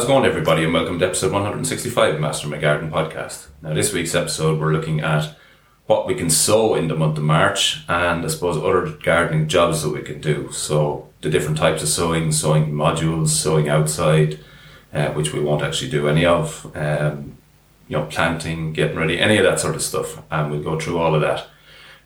How's 0.00 0.08
it 0.08 0.12
going, 0.12 0.24
everybody, 0.24 0.64
and 0.64 0.72
welcome 0.72 0.98
to 0.98 1.04
episode 1.04 1.30
165 1.30 2.14
of 2.14 2.20
Master 2.22 2.48
My 2.48 2.56
Garden 2.56 2.90
podcast. 2.90 3.48
Now, 3.60 3.74
this 3.74 3.92
week's 3.92 4.14
episode, 4.14 4.58
we're 4.58 4.72
looking 4.72 5.00
at 5.00 5.36
what 5.84 6.06
we 6.06 6.14
can 6.14 6.30
sow 6.30 6.74
in 6.74 6.88
the 6.88 6.96
month 6.96 7.18
of 7.18 7.24
March 7.24 7.84
and 7.86 8.24
I 8.24 8.28
suppose 8.28 8.56
other 8.56 8.96
gardening 8.96 9.46
jobs 9.46 9.82
that 9.82 9.90
we 9.90 10.00
can 10.00 10.18
do. 10.18 10.50
So, 10.52 11.10
the 11.20 11.28
different 11.28 11.58
types 11.58 11.82
of 11.82 11.90
sowing, 11.90 12.32
sowing 12.32 12.72
modules, 12.72 13.28
sowing 13.28 13.68
outside, 13.68 14.40
uh, 14.94 15.10
which 15.10 15.34
we 15.34 15.40
won't 15.40 15.62
actually 15.62 15.90
do 15.90 16.08
any 16.08 16.24
of, 16.24 16.74
um, 16.74 17.36
you 17.86 17.98
know, 17.98 18.06
planting, 18.06 18.72
getting 18.72 18.96
ready, 18.96 19.20
any 19.20 19.36
of 19.36 19.44
that 19.44 19.60
sort 19.60 19.74
of 19.74 19.82
stuff. 19.82 20.22
And 20.30 20.50
we'll 20.50 20.62
go 20.62 20.80
through 20.80 20.96
all 20.96 21.14
of 21.14 21.20
that. 21.20 21.46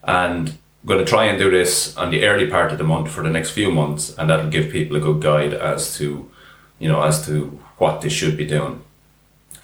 And 0.02 0.48
I'm 0.48 0.86
going 0.88 0.98
to 0.98 1.08
try 1.08 1.26
and 1.26 1.38
do 1.38 1.48
this 1.48 1.96
on 1.96 2.10
the 2.10 2.26
early 2.26 2.50
part 2.50 2.72
of 2.72 2.78
the 2.78 2.82
month 2.82 3.12
for 3.12 3.22
the 3.22 3.30
next 3.30 3.52
few 3.52 3.70
months, 3.70 4.12
and 4.18 4.28
that'll 4.28 4.50
give 4.50 4.72
people 4.72 4.96
a 4.96 5.00
good 5.00 5.22
guide 5.22 5.54
as 5.54 5.96
to, 5.98 6.28
you 6.80 6.88
know, 6.88 7.00
as 7.00 7.24
to 7.26 7.60
what 7.78 8.00
they 8.00 8.08
should 8.08 8.36
be 8.36 8.46
doing. 8.46 8.82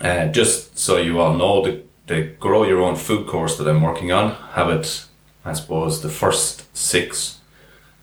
Uh, 0.01 0.27
just 0.27 0.79
so 0.79 0.97
you 0.97 1.21
all 1.21 1.35
know, 1.35 1.63
the, 1.63 1.83
the 2.07 2.23
Grow 2.41 2.65
Your 2.65 2.83
Own 2.83 2.97
Food 2.97 3.27
course 3.27 3.59
that 3.59 3.69
I'm 3.69 3.83
working 3.83 4.11
on, 4.13 4.33
have 4.53 4.71
it, 4.71 5.07
I 5.45 5.53
suppose, 5.53 6.01
the 6.01 6.09
first 6.09 6.75
six 6.77 7.39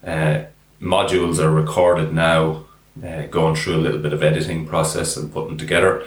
uh, 0.05 0.43
modules 0.81 1.39
are 1.39 1.51
recorded 1.51 2.13
now, 2.13 2.65
uh, 3.03 3.23
going 3.23 3.55
through 3.55 3.75
a 3.75 3.77
little 3.77 3.99
bit 3.99 4.13
of 4.13 4.23
editing 4.23 4.67
process 4.67 5.17
and 5.17 5.33
putting 5.33 5.57
together, 5.57 6.03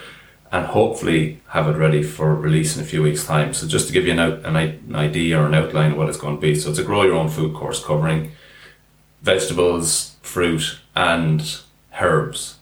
and 0.52 0.66
hopefully 0.66 1.40
have 1.48 1.68
it 1.68 1.76
ready 1.76 2.02
for 2.02 2.34
release 2.34 2.76
in 2.76 2.82
a 2.82 2.86
few 2.86 3.02
weeks' 3.02 3.26
time. 3.26 3.52
So 3.52 3.66
just 3.66 3.88
to 3.88 3.92
give 3.92 4.06
you 4.06 4.12
an, 4.12 4.18
out, 4.20 4.44
an, 4.44 4.56
an 4.56 4.96
idea 4.96 5.40
or 5.40 5.46
an 5.46 5.54
outline 5.54 5.92
of 5.92 5.98
what 5.98 6.08
it's 6.08 6.18
going 6.18 6.36
to 6.36 6.40
be. 6.40 6.54
So 6.54 6.70
it's 6.70 6.78
a 6.78 6.84
Grow 6.84 7.02
Your 7.02 7.14
Own 7.14 7.28
Food 7.28 7.54
course 7.54 7.84
covering 7.84 8.32
vegetables, 9.22 10.16
fruit, 10.22 10.78
and 10.94 11.60
herbs 12.00 12.56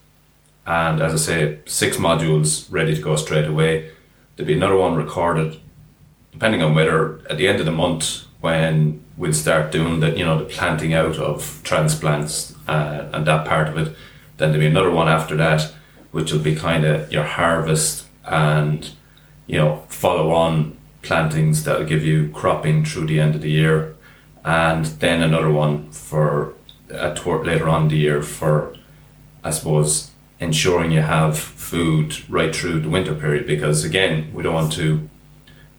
and 0.69 1.01
as 1.01 1.15
I 1.15 1.17
say, 1.17 1.59
six 1.65 1.97
modules 1.97 2.71
ready 2.71 2.95
to 2.95 3.01
go 3.01 3.17
straight 3.17 3.47
away. 3.47 3.91
There'll 4.37 4.47
be 4.47 4.53
another 4.53 4.77
one 4.77 4.97
recorded, 4.97 5.59
depending 6.31 6.63
on 6.63 6.75
whether 6.75 7.27
at 7.31 7.39
the 7.39 7.49
end 7.49 7.59
of 7.59 7.65
the 7.65 7.73
month 7.73 8.27
when 8.43 9.03
we'll 9.17 9.33
start 9.33 9.73
doing 9.73 10.01
the 10.01 10.11
you 10.11 10.25
know 10.27 10.39
the 10.39 10.45
planting 10.45 10.93
out 10.93 11.17
of 11.17 11.63
transplants 11.65 12.55
uh, 12.69 13.09
and 13.15 13.27
that 13.27 13.47
part 13.49 13.69
of 13.69 13.79
it. 13.79 13.97
Then 14.37 14.51
there'll 14.51 14.61
be 14.61 14.67
another 14.67 14.91
one 14.91 15.09
after 15.09 15.35
that, 15.37 15.73
which 16.13 16.33
will 16.33 16.39
be 16.41 16.55
kind 16.55 16.85
of 16.85 17.11
your 17.11 17.25
harvest 17.25 18.05
and 18.27 18.91
you 19.47 19.57
know 19.57 19.85
follow 19.89 20.33
on 20.33 20.77
plantings 21.01 21.65
that'll 21.65 21.87
give 21.87 22.05
you 22.05 22.29
cropping 22.35 22.85
through 22.85 23.07
the 23.07 23.21
end 23.21 23.35
of 23.35 23.41
the 23.41 23.51
year, 23.51 23.97
and 24.45 24.85
then 24.85 25.23
another 25.23 25.51
one 25.51 25.91
for 25.93 26.53
uh, 26.93 27.15
toward 27.15 27.47
later 27.47 27.71
on 27.71 27.89
the 27.89 27.97
year 27.97 28.21
for 28.21 28.77
I 29.43 29.51
suppose 29.51 30.11
ensuring 30.41 30.91
you 30.91 31.03
have 31.03 31.39
food 31.39 32.29
right 32.31 32.55
through 32.55 32.81
the 32.81 32.89
winter 32.89 33.15
period 33.15 33.47
because 33.47 33.85
again 33.85 34.33
we 34.33 34.43
don't 34.43 34.55
want 34.55 34.73
to 34.73 35.09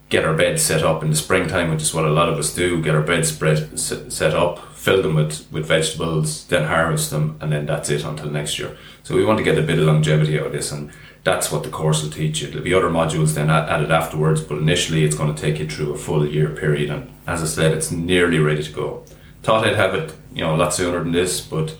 get 0.08 0.24
our 0.24 0.34
beds 0.34 0.62
set 0.62 0.82
up 0.82 1.02
in 1.02 1.10
the 1.10 1.16
springtime 1.16 1.70
which 1.70 1.82
is 1.82 1.94
what 1.94 2.04
a 2.04 2.10
lot 2.10 2.28
of 2.28 2.38
us 2.38 2.54
do 2.54 2.82
get 2.82 2.94
our 2.94 3.02
beds 3.02 3.28
spread 3.28 3.78
set 3.78 4.34
up 4.34 4.70
fill 4.80 5.02
them 5.02 5.14
with, 5.14 5.46
with 5.52 5.66
vegetables 5.66 6.46
then 6.46 6.66
harvest 6.66 7.10
them 7.10 7.36
and 7.42 7.52
then 7.52 7.66
that's 7.66 7.90
it 7.90 8.02
until 8.02 8.30
next 8.30 8.58
year. 8.58 8.74
So 9.02 9.14
we 9.14 9.26
want 9.26 9.36
to 9.36 9.44
get 9.44 9.58
a 9.58 9.62
bit 9.62 9.78
of 9.78 9.84
longevity 9.84 10.40
out 10.40 10.46
of 10.46 10.52
this 10.52 10.72
and 10.72 10.90
that's 11.22 11.52
what 11.52 11.64
the 11.64 11.68
course 11.68 12.02
will 12.02 12.10
teach 12.10 12.40
you. 12.40 12.48
There'll 12.48 12.64
be 12.64 12.72
other 12.72 12.88
modules 12.88 13.34
then 13.34 13.50
added 13.50 13.90
afterwards 13.90 14.40
but 14.40 14.56
initially 14.56 15.04
it's 15.04 15.14
going 15.14 15.34
to 15.34 15.40
take 15.40 15.58
you 15.58 15.68
through 15.68 15.92
a 15.92 15.98
full 15.98 16.26
year 16.26 16.48
period 16.48 16.88
and 16.88 17.12
as 17.26 17.42
I 17.42 17.46
said 17.46 17.72
it's 17.72 17.90
nearly 17.90 18.38
ready 18.38 18.62
to 18.62 18.72
go. 18.72 19.04
Thought 19.42 19.66
I'd 19.66 19.76
have 19.76 19.94
it 19.94 20.14
you 20.32 20.42
know 20.42 20.54
a 20.54 20.56
lot 20.56 20.72
sooner 20.72 21.02
than 21.02 21.12
this 21.12 21.42
but 21.42 21.76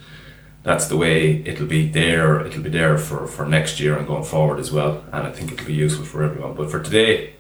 that's 0.63 0.89
the 0.89 0.97
way 0.97 1.43
it'll 1.47 1.67
be 1.67 1.89
there. 1.89 2.45
It'll 2.47 2.63
be 2.63 2.71
there 2.71 2.99
for, 2.99 3.27
for 3.27 3.47
next 3.47 3.81
year 3.81 3.97
and 3.97 4.07
going 4.07 4.25
forward 4.25 4.59
as 4.59 4.71
well. 4.71 5.05
And 5.13 5.27
I 5.27 5.33
think 5.33 5.53
it'll 5.53 5.67
be 5.67 5.75
useful 5.75 6.05
for 6.05 6.23
everyone. 6.23 6.55
But 6.55 6.71
for 6.71 6.83
today, 6.83 7.35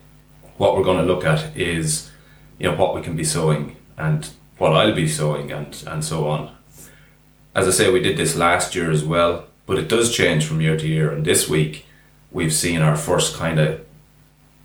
what 0.56 0.76
we're 0.76 0.84
going 0.84 1.04
to 1.06 1.12
look 1.12 1.25
at 1.25 1.54
is, 1.56 2.10
you 2.58 2.70
know, 2.70 2.76
what 2.76 2.94
we 2.94 3.03
can 3.03 3.16
be 3.16 3.25
sowing 3.25 3.76
and 3.98 4.31
what 4.56 4.72
I'll 4.72 4.94
be 4.94 5.08
sowing 5.08 5.53
and, 5.53 5.82
and 5.86 6.04
so 6.04 6.28
on. 6.28 6.54
As 7.54 7.69
I 7.69 7.70
say, 7.72 7.91
we 7.91 8.00
did 8.00 8.16
this 8.16 8.36
last 8.36 8.75
year 8.75 8.91
as 8.91 9.04
well, 9.04 9.47
but 9.66 9.78
it 9.78 9.88
does 9.88 10.14
change 10.14 10.47
from 10.47 10.60
year 10.60 10.76
to 10.76 10.87
year. 10.87 11.10
And 11.10 11.25
this 11.25 11.48
week, 11.48 11.87
we've 12.31 12.54
seen 12.54 12.81
our 12.81 12.97
first 12.97 13.37
kind 13.37 13.58
of 13.58 13.84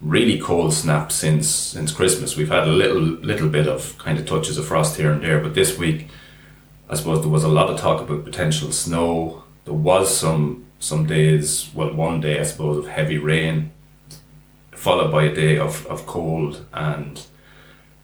really 0.01 0.37
cold 0.39 0.73
snap 0.73 1.11
since 1.11 1.47
since 1.47 1.91
Christmas. 1.91 2.35
We've 2.35 2.49
had 2.49 2.67
a 2.67 2.71
little 2.71 3.01
little 3.01 3.49
bit 3.49 3.67
of 3.67 3.97
kind 3.97 4.19
of 4.19 4.25
touches 4.25 4.57
of 4.57 4.65
frost 4.67 4.97
here 4.97 5.11
and 5.11 5.23
there, 5.23 5.39
but 5.39 5.55
this 5.55 5.77
week 5.77 6.09
I 6.89 6.95
suppose 6.95 7.21
there 7.21 7.31
was 7.31 7.43
a 7.43 7.49
lot 7.49 7.69
of 7.69 7.79
talk 7.79 8.01
about 8.01 8.25
potential 8.25 8.71
snow. 8.71 9.43
There 9.65 9.73
was 9.73 10.15
some 10.15 10.65
some 10.79 11.05
days, 11.07 11.71
well, 11.73 11.93
one 11.93 12.21
day 12.21 12.39
I 12.39 12.43
suppose 12.43 12.77
of 12.77 12.87
heavy 12.91 13.17
rain, 13.17 13.71
followed 14.71 15.11
by 15.11 15.23
a 15.23 15.33
day 15.33 15.57
of, 15.57 15.85
of 15.87 16.05
cold, 16.05 16.65
and 16.73 17.25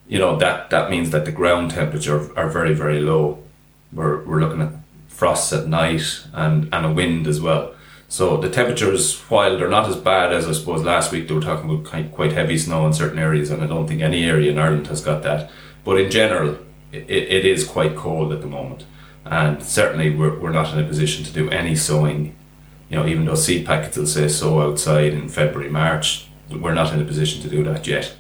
you 0.08 0.18
know 0.18 0.36
that 0.38 0.72
that 0.72 0.90
means 0.90 1.12
that 1.12 1.25
the 1.25 1.31
ground 1.31 1.72
temperature 1.72 2.36
are 2.38 2.50
very 2.50 2.74
very 2.74 3.00
low. 3.00 3.44
We're 3.94 4.24
we're 4.24 4.40
looking 4.40 4.62
at 4.62 4.74
frosts 5.08 5.53
at 5.53 5.68
night 5.68 6.25
and 6.34 6.68
and 6.74 6.86
a 6.86 6.92
wind 6.92 7.28
as 7.28 7.40
well. 7.40 7.75
So 8.09 8.36
the 8.36 8.50
temperatures, 8.50 9.22
while 9.30 9.58
they're 9.58 9.69
not 9.69 9.88
as 9.88 9.96
bad 9.96 10.34
as 10.34 10.46
I 10.46 10.52
suppose 10.52 10.84
last 10.84 11.12
week, 11.13 11.28
they 11.28 11.34
were 11.34 11.40
talking 11.40 11.69
about 11.69 12.12
quite 12.12 12.34
heavy 12.34 12.58
snow 12.58 12.86
in 12.88 12.94
certain 12.94 13.19
areas, 13.19 13.52
and 13.52 13.63
I 13.63 13.68
don't 13.68 13.88
think 13.88 14.02
any 14.02 14.25
area 14.25 14.52
in 14.52 14.59
Ireland 14.59 14.88
has 14.88 15.02
got 15.02 15.24
that. 15.24 15.50
But 15.86 16.00
in 16.00 16.12
general, 16.12 16.58
it, 16.91 17.09
it 17.09 17.46
is 17.46 17.68
quite 17.68 17.96
cold 17.96 18.34
at 18.34 18.41
the 18.41 18.47
moment. 18.47 18.85
And 19.25 19.62
certainly 19.62 20.16
we're, 20.16 20.40
we're 20.40 20.52
not 20.52 20.74
in 20.74 20.84
a 20.84 20.88
position 20.88 21.24
to 21.25 21.31
do 21.31 21.50
any 21.50 21.75
sowing. 21.75 22.35
You 22.90 22.97
know, 22.97 23.07
even 23.07 23.25
though 23.25 23.35
seed 23.35 23.66
packets 23.66 23.97
will 23.97 24.07
say 24.07 24.28
sow 24.28 24.62
outside 24.62 25.13
in 25.13 25.30
February, 25.30 25.69
March, 25.69 26.28
we're 26.50 26.74
not 26.74 26.94
in 26.94 27.01
a 27.01 27.06
position 27.06 27.41
to 27.44 27.50
do 27.50 27.63
that 27.63 27.88
yet. 27.88 28.16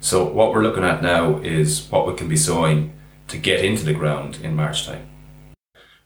So 0.00 0.24
what 0.24 0.52
we're 0.52 0.62
looking 0.62 0.84
at 0.84 1.02
now 1.02 1.38
is 1.38 1.88
what 1.90 2.06
we 2.06 2.14
can 2.14 2.28
be 2.28 2.36
sowing 2.36 2.94
to 3.26 3.36
get 3.36 3.64
into 3.64 3.84
the 3.84 3.92
ground 3.92 4.38
in 4.42 4.56
March 4.56 4.86
time. 4.86 5.08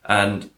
And 0.05 0.51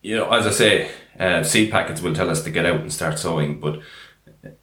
you 0.00 0.16
know, 0.16 0.30
as 0.32 0.46
I 0.46 0.50
say, 0.50 0.90
uh, 1.18 1.42
seed 1.42 1.70
packets 1.70 2.00
will 2.00 2.14
tell 2.14 2.30
us 2.30 2.42
to 2.44 2.50
get 2.50 2.64
out 2.64 2.80
and 2.80 2.92
start 2.92 3.18
sowing, 3.18 3.60
but 3.60 3.80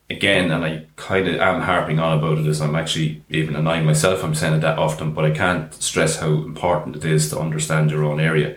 again, 0.08 0.50
and 0.50 0.64
I 0.64 0.86
kind 0.96 1.28
of 1.28 1.36
am 1.36 1.62
harping 1.62 1.98
on 1.98 2.18
about 2.18 2.38
it 2.38 2.46
as 2.46 2.60
I'm 2.60 2.76
actually 2.76 3.22
even 3.28 3.56
annoying 3.56 3.84
myself. 3.84 4.22
I'm 4.22 4.34
saying 4.34 4.54
it 4.54 4.60
that 4.60 4.78
often, 4.78 5.12
but 5.12 5.24
I 5.24 5.30
can't 5.30 5.72
stress 5.74 6.16
how 6.16 6.28
important 6.28 6.96
it 6.96 7.04
is 7.04 7.28
to 7.30 7.38
understand 7.38 7.90
your 7.90 8.04
own 8.04 8.20
area. 8.20 8.56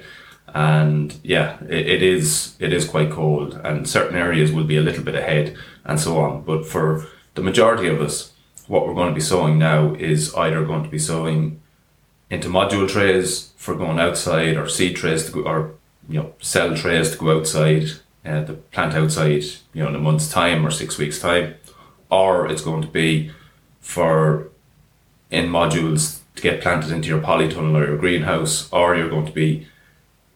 And 0.53 1.15
yeah, 1.23 1.59
it, 1.63 1.88
it 1.88 2.03
is 2.03 2.55
it 2.59 2.73
is 2.73 2.88
quite 2.88 3.11
cold, 3.11 3.59
and 3.63 3.88
certain 3.88 4.17
areas 4.17 4.51
will 4.51 4.63
be 4.63 4.77
a 4.77 4.81
little 4.81 5.03
bit 5.03 5.15
ahead, 5.15 5.55
and 5.85 5.99
so 5.99 6.19
on. 6.19 6.41
But 6.43 6.65
for 6.65 7.07
the 7.35 7.41
majority 7.41 7.88
of 7.88 8.01
us, 8.01 8.33
what 8.67 8.88
we're 8.88 8.95
going 8.95 9.09
to 9.09 9.15
be 9.15 9.21
sowing 9.21 9.59
now 9.59 9.93
is 9.95 10.33
either 10.35 10.65
going 10.65 10.83
to 10.83 10.89
be 10.89 10.99
sowing 10.99 11.61
into 12.29 12.47
module 12.47 12.88
trays 12.88 13.53
for 13.57 13.75
going 13.75 13.99
outside, 13.99 14.57
or 14.57 14.67
seed 14.67 14.95
trays 14.95 15.25
to 15.25 15.31
go, 15.31 15.41
or 15.41 15.71
you 16.07 16.19
know, 16.19 16.33
cell 16.39 16.75
trays 16.75 17.11
to 17.11 17.17
go 17.17 17.38
outside 17.38 17.91
uh, 18.25 18.44
the 18.44 18.53
plant 18.53 18.94
outside, 18.94 19.44
you 19.74 19.84
know, 19.84 19.90
in 19.90 19.96
a 19.96 20.00
month's 20.00 20.30
time 20.30 20.66
or 20.66 20.72
six 20.72 20.97
weeks' 20.97 21.19
time, 21.19 21.56
or 22.09 22.47
it's 22.47 22.62
going 22.62 22.81
to 22.81 22.88
be 22.88 23.31
for 23.80 24.50
in 25.31 25.46
modules 25.47 26.19
to 26.35 26.41
get 26.41 26.62
planted 26.62 26.91
into 26.91 27.07
your 27.07 27.22
polytunnel 27.22 27.75
or 27.75 27.85
your 27.85 27.97
greenhouse, 27.97 28.72
or 28.72 28.96
you're 28.96 29.09
going 29.09 29.25
to 29.25 29.31
be 29.31 29.68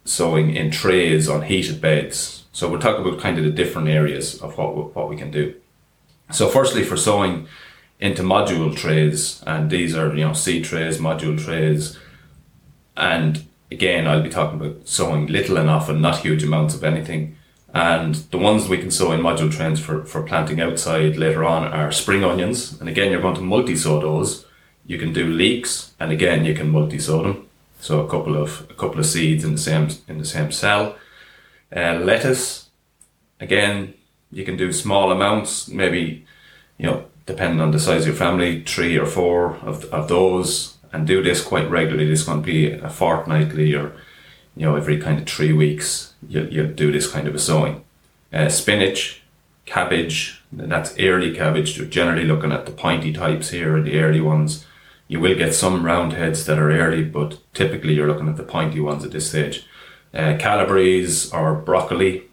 sowing 0.06 0.56
in 0.56 0.70
trays 0.72 1.28
on 1.28 1.44
heated 1.44 1.82
beds. 1.82 2.46
So 2.52 2.70
we'll 2.70 2.80
talk 2.80 3.00
about 3.00 3.20
kind 3.20 3.38
of 3.38 3.44
the 3.44 3.52
different 3.52 3.88
areas 3.88 4.42
of 4.42 4.58
what 4.58 4.96
what 4.96 5.10
we 5.10 5.18
can 5.18 5.32
do. 5.32 5.56
So 6.32 6.48
firstly, 6.48 6.84
for 6.84 6.98
sowing 6.98 7.48
into 8.00 8.22
module 8.22 8.76
trays, 8.76 9.44
and 9.46 9.70
these 9.70 9.96
are 9.96 10.16
you 10.16 10.26
know 10.26 10.34
seed 10.34 10.64
trays, 10.66 11.00
module 11.00 11.42
trays, 11.44 11.98
and 12.96 13.46
again 13.72 14.08
I'll 14.08 14.22
be 14.22 14.30
talking 14.30 14.60
about 14.60 14.88
sowing 14.88 15.28
little 15.28 15.58
enough 15.58 15.90
and 15.90 16.02
not 16.02 16.20
huge 16.20 16.44
amounts 16.44 16.76
of 16.76 16.84
anything 16.84 17.36
and 17.74 18.16
the 18.30 18.38
ones 18.38 18.70
we 18.70 18.78
can 18.78 18.92
sow 18.92 19.12
in 19.12 19.22
module 19.22 19.52
trays 19.52 19.80
for, 19.80 20.06
for 20.06 20.22
planting 20.22 20.62
outside 20.62 21.18
later 21.18 21.44
on 21.44 21.64
are 21.66 21.92
spring 21.92 22.24
onions. 22.24 22.80
And 22.80 22.88
again, 22.88 23.12
you're 23.12 23.22
going 23.22 23.36
to 23.36 23.42
multi 23.42 23.76
sow 23.76 24.00
those. 24.00 24.46
You 24.86 25.00
can 25.00 25.12
do 25.12 25.26
leeks, 25.26 25.94
and 26.00 26.12
again, 26.12 26.46
you 26.46 26.54
can 26.54 26.70
multi 26.70 27.00
sow 27.00 27.24
them. 27.24 27.48
So 27.80 28.02
a 28.02 28.10
couple 28.10 28.38
of 28.38 28.68
a 28.70 28.76
couple 28.76 29.00
of 29.00 29.06
seeds 29.06 29.44
in 29.44 29.54
the 29.54 29.58
same 29.58 29.90
in 30.08 30.20
the 30.20 30.26
same 30.26 30.52
cell. 30.52 30.96
Uh, 31.76 31.96
lettuce, 31.96 32.70
again, 33.40 33.96
you 34.32 34.46
can 34.46 34.56
do 34.56 34.72
small 34.72 35.12
amounts. 35.12 35.68
Maybe 35.68 36.26
you 36.78 36.86
know, 36.86 37.06
depending 37.26 37.60
on 37.60 37.72
the 37.72 37.80
size 37.80 38.02
of 38.02 38.08
your 38.08 38.16
family, 38.16 38.64
three 38.64 39.00
or 39.00 39.08
four 39.08 39.56
of 39.58 39.86
of 39.86 40.10
those, 40.10 40.78
and 40.92 41.08
do 41.08 41.24
this 41.24 41.44
quite 41.44 41.70
regularly. 41.70 42.08
This 42.08 42.26
to 42.26 42.38
be 42.38 42.72
a 42.72 42.90
fortnightly 42.90 43.74
or 43.74 43.94
you 44.56 44.66
know 44.66 44.76
every 44.76 45.00
kind 45.00 45.20
of 45.20 45.26
three 45.26 45.54
weeks 45.54 46.13
you, 46.28 46.48
you 46.52 46.68
do 46.68 46.92
this 46.92 47.10
kind 47.10 47.28
of 47.28 47.36
a 47.36 47.40
sowing. 47.40 47.84
Uh, 48.32 48.50
spinach, 48.50 49.22
cabbage, 49.66 50.42
that's 50.52 50.98
early 51.00 51.36
cabbage. 51.36 51.78
You're 51.78 51.88
generally 51.88 52.26
looking 52.26 52.52
at 52.52 52.66
the 52.66 52.72
pointy 52.72 53.14
types 53.14 53.50
here, 53.50 53.78
and 53.78 53.86
the 53.86 54.00
early 54.00 54.22
ones. 54.22 54.66
You 55.08 55.20
will 55.20 55.36
get 55.36 55.54
some 55.54 55.86
round 55.86 56.14
heads 56.14 56.46
that 56.46 56.58
are 56.58 56.72
early, 56.72 57.04
but 57.04 57.40
typically 57.54 57.94
you're 57.94 58.08
looking 58.08 58.30
at 58.30 58.38
the 58.38 58.44
pointy 58.44 58.80
ones 58.80 59.04
at 59.04 59.12
this 59.12 59.30
stage. 59.30 59.66
Uh, 60.14 60.38
calabrese 60.40 61.30
or 61.34 61.56
broccoli, 61.56 62.24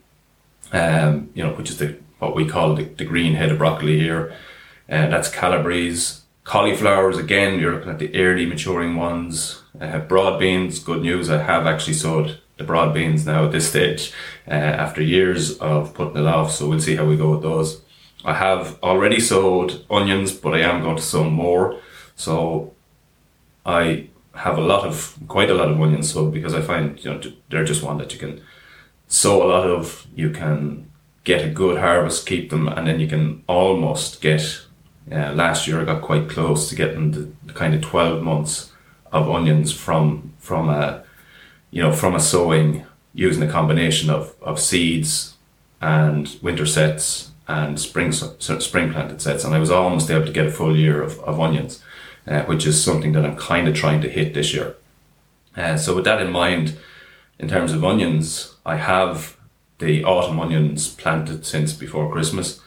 um, 0.73 1.31
you 1.35 1.43
know, 1.43 1.53
which 1.55 1.71
is 1.71 1.79
the 1.79 1.99
what 2.19 2.37
we 2.37 2.47
call 2.47 2.75
the, 2.75 2.85
the 2.85 3.05
green 3.05 3.35
headed 3.35 3.59
broccoli 3.59 3.99
here. 3.99 4.33
Uh, 4.89 5.09
that's 5.09 5.31
Calabrese. 5.31 6.21
Cauliflowers, 6.45 7.17
again, 7.17 7.59
you're 7.59 7.75
looking 7.75 7.91
at 7.91 7.99
the 7.99 8.15
early 8.17 8.45
maturing 8.45 8.97
ones. 8.97 9.63
Uh, 9.81 9.99
broad 10.01 10.39
beans, 10.39 10.79
good 10.79 11.03
news, 11.03 11.31
I 11.31 11.43
have 11.43 11.67
actually 11.67 11.95
sowed 11.95 12.41
the 12.61 12.67
broad 12.67 12.93
beans 12.93 13.25
now 13.25 13.47
at 13.47 13.53
this 13.53 13.71
stage 13.71 14.13
uh, 14.47 14.51
after 14.53 15.03
years 15.03 15.59
of 15.59 15.95
putting 15.95 16.19
it 16.19 16.27
off, 16.27 16.53
so 16.53 16.69
we'll 16.69 16.79
see 16.79 16.95
how 16.95 17.07
we 17.07 17.17
go 17.17 17.31
with 17.31 17.43
those. 17.43 17.81
I 18.23 18.35
have 18.35 18.79
already 18.83 19.19
sowed 19.19 19.85
onions, 19.91 20.31
but 20.33 20.55
I 20.55 20.61
am 20.61 20.83
going 20.83 20.97
to 20.97 21.03
sow 21.03 21.25
more. 21.25 21.81
So 22.17 22.75
I 23.65 24.11
have 24.35 24.59
a 24.59 24.61
lot 24.61 24.87
of, 24.87 25.19
quite 25.27 25.49
a 25.49 25.55
lot 25.55 25.71
of 25.71 25.81
onions 25.81 26.13
sowed 26.13 26.35
because 26.35 26.55
I 26.55 26.61
find, 26.61 27.03
you 27.03 27.11
know, 27.11 27.21
they're 27.49 27.65
just 27.65 27.83
one 27.83 27.97
that 27.97 28.13
you 28.13 28.19
can 28.19 28.43
sow 29.09 29.43
a 29.43 29.49
lot 29.49 29.67
of, 29.67 30.07
you 30.15 30.29
can 30.29 30.91
get 31.25 31.47
a 31.47 31.51
good 31.51 31.79
harvest, 31.79 32.27
keep 32.27 32.51
them, 32.51 32.69
and 32.69 32.87
then 32.87 33.01
you 33.01 33.09
can 33.09 33.43
almost 33.49 34.21
get 34.21 34.61
uh, 35.11 35.33
last 35.33 35.67
year 35.67 35.81
I 35.81 35.85
got 35.85 36.03
quite 36.03 36.29
close 36.29 36.69
to 36.69 36.77
getting 36.77 37.11
the, 37.13 37.33
the, 37.47 37.53
kind 37.53 37.75
of 37.75 37.81
12 37.81 38.23
months 38.23 38.71
of 39.11 39.29
onions 39.29 39.73
from 39.73 40.35
from 40.39 40.69
a 40.69 41.03
you 41.71 41.83
know 41.83 41.93
from 41.93 42.15
a 42.15 42.21
sowing 42.21 42.85
using 43.13 43.43
a 43.43 43.51
combination 43.51 44.11
of, 44.11 44.35
of 44.41 44.61
seeds 44.61 45.37
and 45.81 46.39
winter 46.43 46.67
sets 46.67 47.31
and 47.49 47.81
spring 47.81 48.13
spring 48.13 48.93
planted 48.93 49.21
sets 49.21 49.45
and 49.45 49.55
I 49.55 49.59
was 49.59 49.71
almost 49.71 50.11
able 50.11 50.27
to 50.27 50.33
get 50.33 50.47
a 50.47 50.53
full 50.53 50.77
year 50.77 51.03
of, 51.03 51.19
of 51.21 51.41
onions 51.41 51.83
uh, 52.27 52.43
which 52.43 52.67
is 52.67 52.83
something 52.83 53.13
that 53.13 53.25
I'm 53.25 53.37
kind 53.37 53.67
of 53.69 53.75
trying 53.75 54.01
to 54.03 54.09
hit 54.09 54.35
this 54.35 54.55
year 54.55 54.77
uh, 55.57 55.77
so 55.77 55.95
with 55.95 56.05
that 56.05 56.23
in 56.23 56.31
mind 56.31 56.77
in 57.39 57.49
terms 57.49 57.73
of 57.73 57.85
onions 57.85 58.57
I 58.65 58.77
have 58.77 59.37
the 59.79 60.05
autumn 60.05 60.39
onions 60.39 60.89
planted 60.95 61.47
since 61.47 61.73
before 61.73 62.13
Christmas 62.13 62.61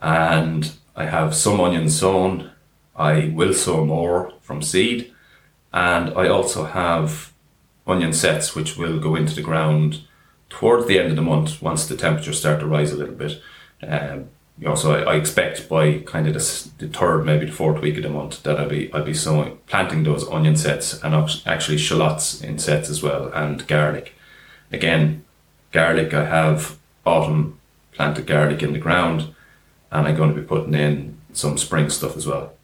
and 0.00 0.72
I 0.96 1.04
have 1.04 1.34
some 1.34 1.60
onions 1.60 1.98
sown. 1.98 2.50
I 2.96 3.30
will 3.34 3.52
sow 3.52 3.84
more 3.84 4.32
from 4.40 4.62
seed. 4.62 5.12
And 5.72 6.08
I 6.16 6.28
also 6.28 6.64
have 6.64 7.32
onion 7.86 8.12
sets 8.12 8.54
which 8.54 8.76
will 8.76 8.98
go 8.98 9.14
into 9.14 9.34
the 9.34 9.42
ground 9.42 10.02
towards 10.48 10.86
the 10.86 10.98
end 10.98 11.10
of 11.10 11.16
the 11.16 11.22
month 11.22 11.60
once 11.62 11.86
the 11.86 11.96
temperatures 11.96 12.38
start 12.38 12.60
to 12.60 12.66
rise 12.66 12.92
a 12.92 12.96
little 12.96 13.14
bit. 13.14 13.40
Um, 13.82 14.28
you 14.58 14.68
know, 14.68 14.74
so 14.74 14.92
I, 14.92 15.12
I, 15.12 15.16
expect 15.16 15.68
by 15.68 15.98
kind 15.98 16.26
of 16.26 16.34
the, 16.34 16.70
the, 16.78 16.88
third, 16.88 17.24
maybe 17.24 17.44
the 17.44 17.52
fourth 17.52 17.82
week 17.82 17.98
of 17.98 18.04
the 18.04 18.08
month 18.08 18.42
that 18.44 18.58
I'll 18.58 18.68
be 18.68 18.90
I'll 18.92 19.04
be 19.04 19.12
sowing 19.12 19.58
planting 19.66 20.02
those 20.02 20.26
onion 20.28 20.56
sets 20.56 21.02
and 21.02 21.14
actually 21.44 21.76
shallots 21.76 22.40
in 22.40 22.58
sets 22.58 22.88
as 22.88 23.02
well 23.02 23.30
and 23.34 23.66
garlic. 23.66 24.14
Again, 24.72 25.24
garlic 25.72 26.14
I 26.14 26.24
have 26.24 26.78
autumn 27.04 27.60
planted 27.92 28.26
garlic 28.26 28.62
in 28.62 28.72
the 28.72 28.78
ground 28.78 29.34
and 29.92 30.08
I'm 30.08 30.16
going 30.16 30.34
to 30.34 30.40
be 30.40 30.46
putting 30.46 30.74
in 30.74 31.18
some 31.32 31.58
spring 31.58 31.90
stuff 31.90 32.16
as 32.16 32.26
well. 32.26 32.55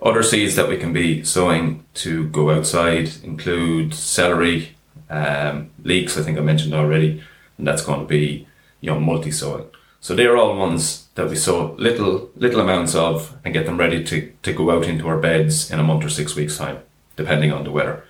Other 0.00 0.22
seeds 0.22 0.56
that 0.56 0.68
we 0.68 0.76
can 0.76 0.92
be 0.92 1.24
sowing 1.24 1.84
to 1.94 2.28
go 2.28 2.50
outside 2.50 3.10
include 3.22 3.94
celery, 3.94 4.76
um, 5.08 5.70
leeks, 5.82 6.18
I 6.18 6.22
think 6.22 6.36
I 6.38 6.42
mentioned 6.42 6.74
already, 6.74 7.22
and 7.56 7.66
that's 7.66 7.84
going 7.84 8.00
to 8.00 8.06
be 8.06 8.46
you 8.80 8.90
know 8.90 9.00
multi 9.00 9.30
sowing. 9.30 9.66
So 10.00 10.14
they're 10.14 10.36
all 10.36 10.56
ones 10.56 11.06
that 11.14 11.28
we 11.28 11.36
sow 11.36 11.74
little 11.78 12.30
little 12.36 12.60
amounts 12.60 12.94
of 12.94 13.36
and 13.44 13.54
get 13.54 13.66
them 13.66 13.78
ready 13.78 14.04
to, 14.04 14.32
to 14.42 14.52
go 14.52 14.70
out 14.70 14.86
into 14.86 15.08
our 15.08 15.18
beds 15.18 15.70
in 15.70 15.80
a 15.80 15.82
month 15.82 16.04
or 16.04 16.10
six 16.10 16.36
weeks 16.36 16.58
time, 16.58 16.78
depending 17.16 17.52
on 17.52 17.64
the 17.64 17.72
weather. 17.72 18.04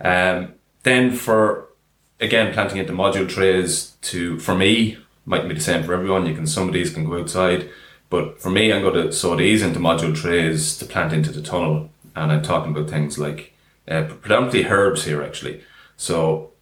Um, 0.00 0.54
then 0.82 1.12
for 1.12 1.68
again 2.20 2.52
planting 2.52 2.78
into 2.78 2.92
module 2.92 3.28
trays 3.28 3.96
to 4.02 4.38
for 4.38 4.54
me 4.54 4.98
might 5.24 5.48
be 5.48 5.54
the 5.54 5.60
same 5.60 5.82
for 5.82 5.94
everyone. 5.94 6.26
You 6.26 6.34
can 6.34 6.46
some 6.46 6.68
of 6.68 6.74
these 6.74 6.92
can 6.92 7.06
go 7.06 7.18
outside 7.18 7.70
but 8.10 8.40
for 8.40 8.50
me, 8.50 8.72
I'm 8.72 8.82
going 8.82 9.06
to 9.06 9.12
sow 9.12 9.36
these 9.36 9.62
into 9.62 9.80
module 9.80 10.14
trays 10.14 10.76
to 10.78 10.84
plant 10.84 11.12
into 11.12 11.32
the 11.32 11.42
tunnel. 11.42 11.90
And 12.16 12.30
I'm 12.30 12.42
talking 12.42 12.70
about 12.70 12.88
things 12.88 13.18
like 13.18 13.54
uh, 13.88 14.04
predominantly 14.04 14.64
herbs 14.66 15.04
here, 15.04 15.22
actually. 15.22 15.62
So 15.96 16.52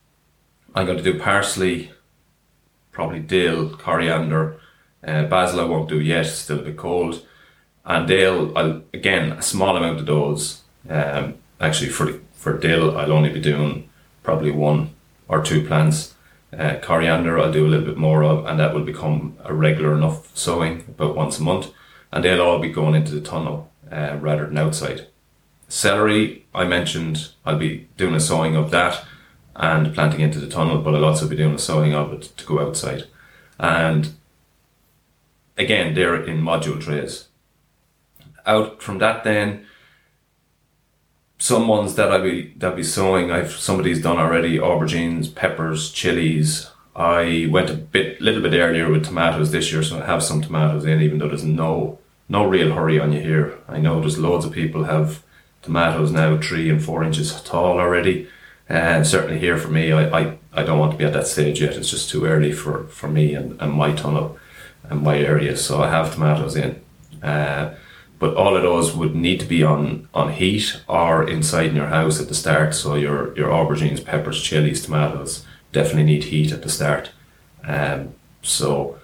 I'm 0.75 0.87
going 0.87 0.99
to 0.99 1.05
do 1.05 1.19
parsley, 1.19 1.91
probably 2.91 3.21
dill, 3.21 3.71
coriander, 3.77 4.59
uh, 5.06 5.25
basil. 5.25 5.61
I 5.61 5.65
won't 5.65 5.89
do 5.89 6.00
yet; 6.00 6.27
it's 6.27 6.37
still 6.37 6.61
a 6.61 6.62
bit 6.62 6.77
cold. 6.77 7.27
And 7.85 8.06
dill, 8.06 8.56
I'll 8.56 8.83
again 8.94 9.33
a 9.33 9.43
small 9.43 9.77
amount 9.77 10.00
of 10.00 10.06
those. 10.06 10.62
Um, 10.89 11.35
actually, 11.61 11.91
for 11.91 12.21
for 12.33 12.59
dill, 12.59 12.97
I'll 12.97 13.12
only 13.12 13.31
be 13.31 13.41
doing 13.41 13.91
probably 14.23 14.50
one 14.53 14.94
or 15.29 15.43
two 15.43 15.67
plants. 15.67 16.12
Uh, 16.57 16.77
coriander, 16.83 17.39
I'll 17.39 17.53
do 17.53 17.67
a 17.67 17.69
little 17.69 17.87
bit 17.87 17.97
more 17.97 18.23
of, 18.23 18.45
and 18.47 18.61
that 18.61 18.75
will 18.75 18.85
become 18.85 19.37
a 19.45 19.55
regular 19.55 19.95
enough 19.95 20.37
sowing 20.37 20.85
about 20.89 21.17
once 21.17 21.39
a 21.39 21.43
month. 21.43 21.73
And 22.11 22.23
they'll 22.23 22.43
all 22.43 22.59
be 22.59 22.69
going 22.69 22.95
into 22.95 23.13
the 23.13 23.23
tunnel 23.23 23.71
uh, 23.91 24.19
rather 24.21 24.47
than 24.47 24.59
outside. 24.59 25.07
Celery, 25.69 26.45
I 26.55 26.65
mentioned, 26.65 27.31
I'll 27.47 27.57
be 27.57 27.89
doing 27.97 28.15
a 28.15 28.21
sowing 28.21 28.55
of 28.55 28.71
that 28.71 29.03
and 29.57 29.95
planting 29.95 30.21
into 30.21 30.39
the 30.39 30.47
tunnel, 30.47 30.83
but 30.83 30.95
I'll 30.95 31.07
also 31.07 31.27
be 31.27 31.37
doing 31.37 31.55
a 31.55 31.59
sowing 31.59 31.95
of 31.95 32.13
it 32.13 32.23
to 32.37 32.45
go 32.45 32.61
outside. 32.61 33.05
And 33.59 34.11
again, 35.57 35.95
they're 35.95 36.23
in 36.23 36.43
module 36.43 36.81
trays. 36.81 37.29
Out 38.45 38.83
from 38.83 38.99
that, 38.99 39.25
then 39.25 39.67
some 41.43 41.67
ones 41.67 41.97
that 41.97 42.12
I 42.12 42.19
be 42.19 42.55
that 42.59 42.77
be 42.77 42.85
sowing, 42.85 43.33
I've 43.33 43.50
some 43.50 43.79
of 43.81 43.85
these 43.85 44.00
done 44.00 44.19
already: 44.19 44.59
aubergines, 44.59 45.35
peppers, 45.35 45.91
chilies. 45.91 46.71
I 46.94 47.49
went 47.50 47.71
a 47.71 47.75
bit, 47.75 48.21
little 48.21 48.43
bit 48.43 48.55
earlier 48.55 48.89
with 48.89 49.06
tomatoes 49.06 49.50
this 49.50 49.73
year, 49.73 49.83
so 49.83 50.00
I 50.00 50.06
have 50.06 50.23
some 50.23 50.41
tomatoes 50.41 50.85
in, 50.85 51.03
even 51.03 51.19
though 51.19 51.27
there's 51.27 51.43
no 51.44 51.99
no 52.29 52.44
real 52.47 52.73
hurry 52.73 53.00
on 53.00 53.12
you 53.12 53.21
here. 53.21 53.59
I 53.67 53.79
know 53.81 54.00
there's 54.00 54.19
loads 54.19 54.44
of 54.44 54.53
people 54.53 54.85
have 54.85 55.25
tomatoes 55.62 56.12
now 56.12 56.39
three 56.39 56.71
and 56.71 56.81
four 56.81 57.03
inches 57.03 57.43
tall 57.43 57.81
already, 57.81 58.29
and 58.69 59.05
certainly 59.05 59.41
here 59.41 59.59
for 59.59 59.69
me, 59.69 59.91
I, 59.91 60.21
I, 60.21 60.39
I 60.53 60.62
don't 60.62 60.79
want 60.79 60.93
to 60.93 60.99
be 60.99 61.05
at 61.05 61.12
that 61.12 61.27
stage 61.27 61.61
yet. 61.61 61.77
It's 61.77 61.91
just 61.91 62.09
too 62.09 62.25
early 62.25 62.53
for, 62.53 62.85
for 62.85 63.09
me 63.09 63.35
and, 63.35 63.61
and 63.61 63.73
my 63.73 63.93
tunnel 63.93 64.39
and 64.89 65.03
my 65.03 65.19
area. 65.19 65.56
So 65.56 65.83
I 65.83 65.91
have 65.91 66.15
tomatoes 66.15 66.55
in. 66.55 66.81
Uh, 67.21 67.75
but 68.23 68.37
all 68.37 68.56
of 68.56 68.63
those 68.63 68.94
would 68.94 69.17
need 69.17 69.41
to 69.41 69.46
be 69.46 69.65
on 69.65 70.08
on 70.15 70.32
heat 70.32 70.81
or 70.87 71.29
inside 71.29 71.70
in 71.70 71.75
your 71.75 71.89
house 71.89 72.20
at 72.20 72.29
the 72.29 72.37
start. 72.37 72.73
So 72.73 72.94
your 72.94 73.37
your 73.37 73.49
aubergines, 73.49 74.05
peppers, 74.05 74.41
chilies, 74.41 74.85
tomatoes 74.85 75.44
definitely 75.73 76.05
need 76.05 76.25
heat 76.25 76.53
at 76.53 76.63
the 76.63 76.69
start. 76.69 77.11
Um, 77.65 78.15
so 78.41 78.96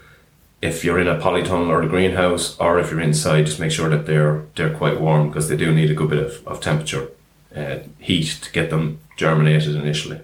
if 0.62 0.84
you're 0.84 1.00
in 1.00 1.08
a 1.08 1.18
polytunnel 1.18 1.66
or 1.66 1.82
a 1.82 1.88
greenhouse, 1.88 2.56
or 2.60 2.78
if 2.78 2.92
you're 2.92 3.00
inside, 3.00 3.46
just 3.46 3.58
make 3.58 3.72
sure 3.72 3.88
that 3.88 4.06
they're 4.06 4.44
they're 4.54 4.78
quite 4.78 5.00
warm 5.00 5.26
because 5.26 5.48
they 5.48 5.56
do 5.56 5.74
need 5.74 5.90
a 5.90 5.94
good 5.94 6.10
bit 6.10 6.24
of, 6.24 6.46
of 6.46 6.60
temperature, 6.60 7.08
uh, 7.56 7.78
heat 7.98 8.38
to 8.42 8.52
get 8.52 8.70
them 8.70 9.00
germinated 9.16 9.74
initially. 9.74 10.20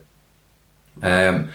Um, 1.03 1.51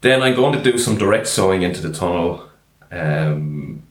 then 0.00 0.22
I'm 0.22 0.34
going 0.34 0.54
to 0.54 0.72
do 0.72 0.78
some 0.78 0.96
direct 0.96 1.26
sowing 1.26 1.60
into 1.60 1.82
the 1.82 1.92
tunnel. 1.92 2.48
Um, 2.90 3.82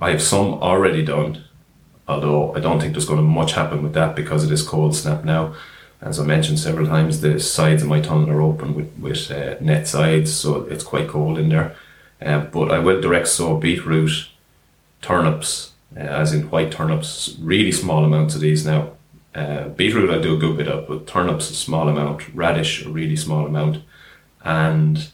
I 0.00 0.10
have 0.10 0.22
some 0.22 0.54
already 0.54 1.04
done 1.04 1.44
although 2.08 2.54
I 2.54 2.60
don't 2.60 2.80
think 2.80 2.92
there's 2.92 3.06
going 3.06 3.18
to 3.18 3.22
much 3.22 3.52
happen 3.52 3.82
with 3.82 3.94
that 3.94 4.16
because 4.16 4.44
it 4.44 4.52
is 4.52 4.62
cold 4.62 4.94
snap 4.94 5.24
now. 5.24 5.54
As 6.00 6.18
I 6.18 6.24
mentioned 6.24 6.58
several 6.58 6.86
times, 6.86 7.20
the 7.20 7.38
sides 7.38 7.82
of 7.82 7.88
my 7.88 8.00
tunnel 8.00 8.30
are 8.30 8.42
open 8.42 8.74
with, 8.74 8.92
with 8.98 9.30
uh, 9.30 9.54
net 9.60 9.86
sides, 9.86 10.34
so 10.34 10.62
it's 10.62 10.82
quite 10.82 11.08
cold 11.08 11.38
in 11.38 11.48
there. 11.48 11.76
Uh, 12.20 12.40
but 12.40 12.72
I 12.72 12.80
will 12.80 13.00
direct 13.00 13.28
sow 13.28 13.56
beetroot, 13.56 14.28
turnips, 15.00 15.72
uh, 15.96 16.00
as 16.00 16.32
in 16.32 16.50
white 16.50 16.72
turnips, 16.72 17.36
really 17.40 17.70
small 17.70 18.04
amounts 18.04 18.34
of 18.34 18.40
these 18.40 18.66
now. 18.66 18.92
Uh, 19.34 19.68
beetroot 19.68 20.10
I 20.10 20.20
do 20.20 20.34
a 20.34 20.38
good 20.38 20.56
bit 20.56 20.68
of, 20.68 20.88
but 20.88 21.06
turnips 21.06 21.50
a 21.50 21.54
small 21.54 21.88
amount, 21.88 22.34
radish 22.34 22.84
a 22.84 22.90
really 22.90 23.16
small 23.16 23.46
amount, 23.46 23.78
and 24.44 25.08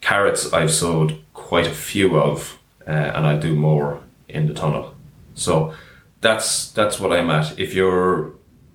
carrots 0.00 0.52
I've 0.52 0.72
sowed 0.72 1.22
quite 1.34 1.66
a 1.66 1.74
few 1.74 2.18
of, 2.18 2.58
uh, 2.86 2.90
and 2.90 3.26
I 3.26 3.36
do 3.36 3.54
more 3.54 4.00
in 4.28 4.46
the 4.46 4.54
tunnel. 4.54 4.94
So 5.34 5.74
that's 6.20 6.70
that's 6.72 7.00
what 7.00 7.12
I'm 7.12 7.30
at. 7.30 7.58
If 7.58 7.74
you're 7.74 8.32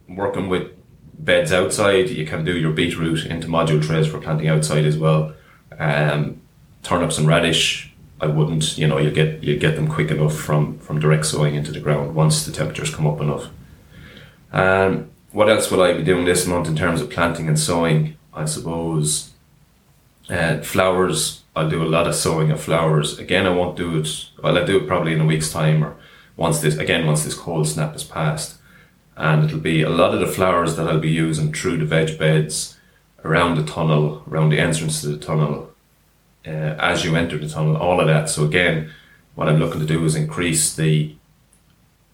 working 0.07 0.49
with 0.49 0.71
beds 1.17 1.51
outside, 1.51 2.09
you 2.09 2.25
can 2.25 2.43
do 2.43 2.57
your 2.57 2.71
beetroot 2.71 3.25
into 3.25 3.47
module 3.47 3.83
trays 3.83 4.07
for 4.07 4.19
planting 4.19 4.47
outside 4.47 4.85
as 4.85 4.97
well. 4.97 5.33
Um, 5.77 6.41
turnips 6.83 7.17
and 7.17 7.27
radish, 7.27 7.93
I 8.19 8.27
wouldn't. 8.27 8.77
You 8.77 8.87
know, 8.87 8.97
you 8.97 9.11
get 9.11 9.43
you 9.43 9.57
get 9.57 9.75
them 9.75 9.87
quick 9.87 10.11
enough 10.11 10.35
from 10.35 10.79
from 10.79 10.99
direct 10.99 11.25
sowing 11.25 11.55
into 11.55 11.71
the 11.71 11.79
ground 11.79 12.15
once 12.15 12.45
the 12.45 12.51
temperatures 12.51 12.93
come 12.93 13.07
up 13.07 13.21
enough. 13.21 13.47
Um, 14.51 15.11
what 15.31 15.49
else 15.49 15.69
will 15.69 15.81
I 15.81 15.93
be 15.93 16.03
doing 16.03 16.25
this 16.25 16.47
month 16.47 16.67
in 16.67 16.75
terms 16.75 17.01
of 17.01 17.09
planting 17.09 17.47
and 17.47 17.59
sowing? 17.59 18.17
I 18.33 18.45
suppose 18.45 19.31
uh, 20.29 20.59
flowers. 20.59 21.41
I'll 21.57 21.69
do 21.69 21.83
a 21.83 21.87
lot 21.87 22.07
of 22.07 22.15
sowing 22.15 22.51
of 22.51 22.61
flowers. 22.61 23.17
Again, 23.17 23.45
I 23.45 23.49
won't 23.49 23.77
do 23.77 23.97
it. 23.97 24.25
Well, 24.41 24.57
I'll 24.57 24.65
do 24.65 24.77
it 24.77 24.87
probably 24.87 25.13
in 25.13 25.21
a 25.21 25.25
week's 25.25 25.51
time 25.51 25.83
or 25.83 25.95
once 26.37 26.59
this 26.61 26.77
again 26.77 27.05
once 27.05 27.23
this 27.23 27.33
cold 27.33 27.67
snap 27.67 27.93
has 27.93 28.03
passed 28.03 28.57
and 29.17 29.45
it'll 29.45 29.59
be 29.59 29.81
a 29.81 29.89
lot 29.89 30.13
of 30.13 30.19
the 30.19 30.27
flowers 30.27 30.75
that 30.75 30.87
I'll 30.87 30.99
be 30.99 31.09
using 31.09 31.53
through 31.53 31.77
the 31.77 31.85
veg 31.85 32.17
beds 32.19 32.77
around 33.23 33.55
the 33.55 33.63
tunnel 33.63 34.23
around 34.27 34.49
the 34.49 34.59
entrance 34.59 35.01
to 35.01 35.07
the 35.07 35.17
tunnel 35.17 35.75
uh, 36.47 36.75
as 36.79 37.03
you 37.03 37.15
enter 37.15 37.37
the 37.37 37.49
tunnel, 37.49 37.77
all 37.77 37.99
of 37.99 38.07
that. 38.07 38.29
So 38.29 38.45
again, 38.45 38.91
what 39.35 39.49
I'm 39.49 39.59
looking 39.59 39.81
to 39.81 39.85
do 39.85 40.03
is 40.05 40.15
increase 40.15 40.75
the 40.75 41.15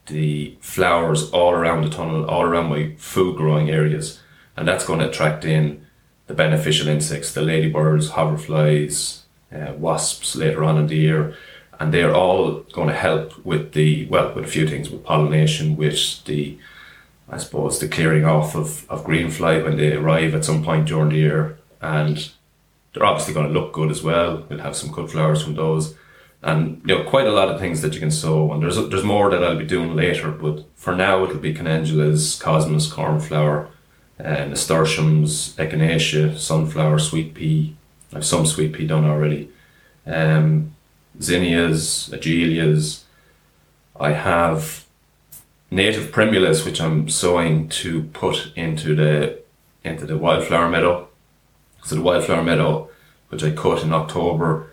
the 0.08 0.58
flowers 0.60 1.30
all 1.30 1.52
around 1.52 1.84
the 1.84 1.90
tunnel, 1.90 2.26
all 2.26 2.42
around 2.42 2.70
my 2.70 2.96
food 2.98 3.38
growing 3.38 3.70
areas, 3.70 4.20
and 4.58 4.68
that's 4.68 4.86
going 4.86 5.00
to 5.00 5.08
attract 5.08 5.46
in 5.46 5.86
the 6.28 6.34
beneficial 6.34 6.88
insects, 6.88 7.34
the 7.34 7.42
ladybirds, 7.42 8.12
hoverflies, 8.12 9.22
uh, 9.54 9.74
wasps 9.74 10.36
later 10.36 10.64
on 10.64 10.78
in 10.78 10.88
the 10.88 10.96
year, 10.96 11.38
and 11.82 11.92
they're 11.92 12.14
all 12.14 12.60
going 12.74 12.88
to 12.88 12.94
help 12.94 13.44
with 13.44 13.74
the 13.74 14.06
well, 14.06 14.34
with 14.36 14.46
a 14.46 14.48
few 14.48 14.68
things, 14.68 14.92
with 14.92 15.04
pollination, 15.04 15.76
with 15.76 16.24
the 16.26 16.58
I 17.28 17.38
suppose 17.38 17.80
the 17.80 17.88
clearing 17.88 18.24
off 18.24 18.56
of, 18.56 18.90
of 18.90 19.04
green 19.04 19.32
fly 19.32 19.62
when 19.62 19.78
they 19.78 19.94
arrive 19.94 20.36
at 20.36 20.46
some 20.46 20.64
point 20.64 20.88
during 20.88 21.10
the 21.10 21.16
year, 21.16 21.58
and 21.82 22.32
they're 22.94 23.06
obviously 23.06 23.34
going 23.34 23.48
to 23.48 23.60
look 23.60 23.74
good 23.74 23.90
as 23.90 24.04
well. 24.04 24.46
We'll 24.48 24.60
have 24.60 24.76
some 24.76 24.92
good 24.92 25.10
flowers 25.10 25.42
from 25.42 25.56
those 25.56 25.96
and 26.44 26.82
you 26.86 26.96
know 26.96 27.04
quite 27.04 27.28
a 27.28 27.32
lot 27.32 27.50
of 27.50 27.60
things 27.60 27.82
that 27.82 27.94
you 27.94 28.00
can 28.00 28.12
sow 28.12 28.52
and 28.52 28.64
there's 28.64 28.78
there's 28.90 29.04
more 29.04 29.30
that 29.30 29.44
I'll 29.44 29.58
be 29.58 29.66
doing 29.66 29.96
later 29.96 30.32
but 30.32 30.66
for 30.76 30.96
now 30.96 31.24
it'll 31.24 31.38
be 31.38 31.54
calendulas, 31.54 32.40
cosmos, 32.40 32.92
cornflower, 32.92 33.70
uh, 34.20 34.46
nasturtiums, 34.46 35.56
echinacea, 35.58 36.38
sunflower, 36.38 37.00
sweet 37.00 37.34
pea. 37.34 37.76
I've 38.14 38.26
some 38.26 38.46
sweet 38.46 38.74
pea 38.74 38.88
done 38.88 39.06
already. 39.06 39.52
Um, 40.06 40.76
zinnias, 41.20 42.10
agelias. 42.10 43.04
I 44.00 44.14
have 44.14 44.86
native 45.70 46.12
primulas 46.12 46.66
which 46.66 46.82
I'm 46.82 47.08
sowing 47.10 47.70
to 47.70 48.04
put 48.04 48.52
into 48.56 48.96
the 48.96 49.42
into 49.84 50.06
the 50.06 50.18
wildflower 50.18 50.70
meadow. 50.70 51.08
So 51.84 51.96
the 51.96 52.02
wildflower 52.02 52.44
meadow, 52.44 52.90
which 53.30 53.44
I 53.44 53.52
cut 53.52 53.84
in 53.84 53.94
October, 53.94 54.72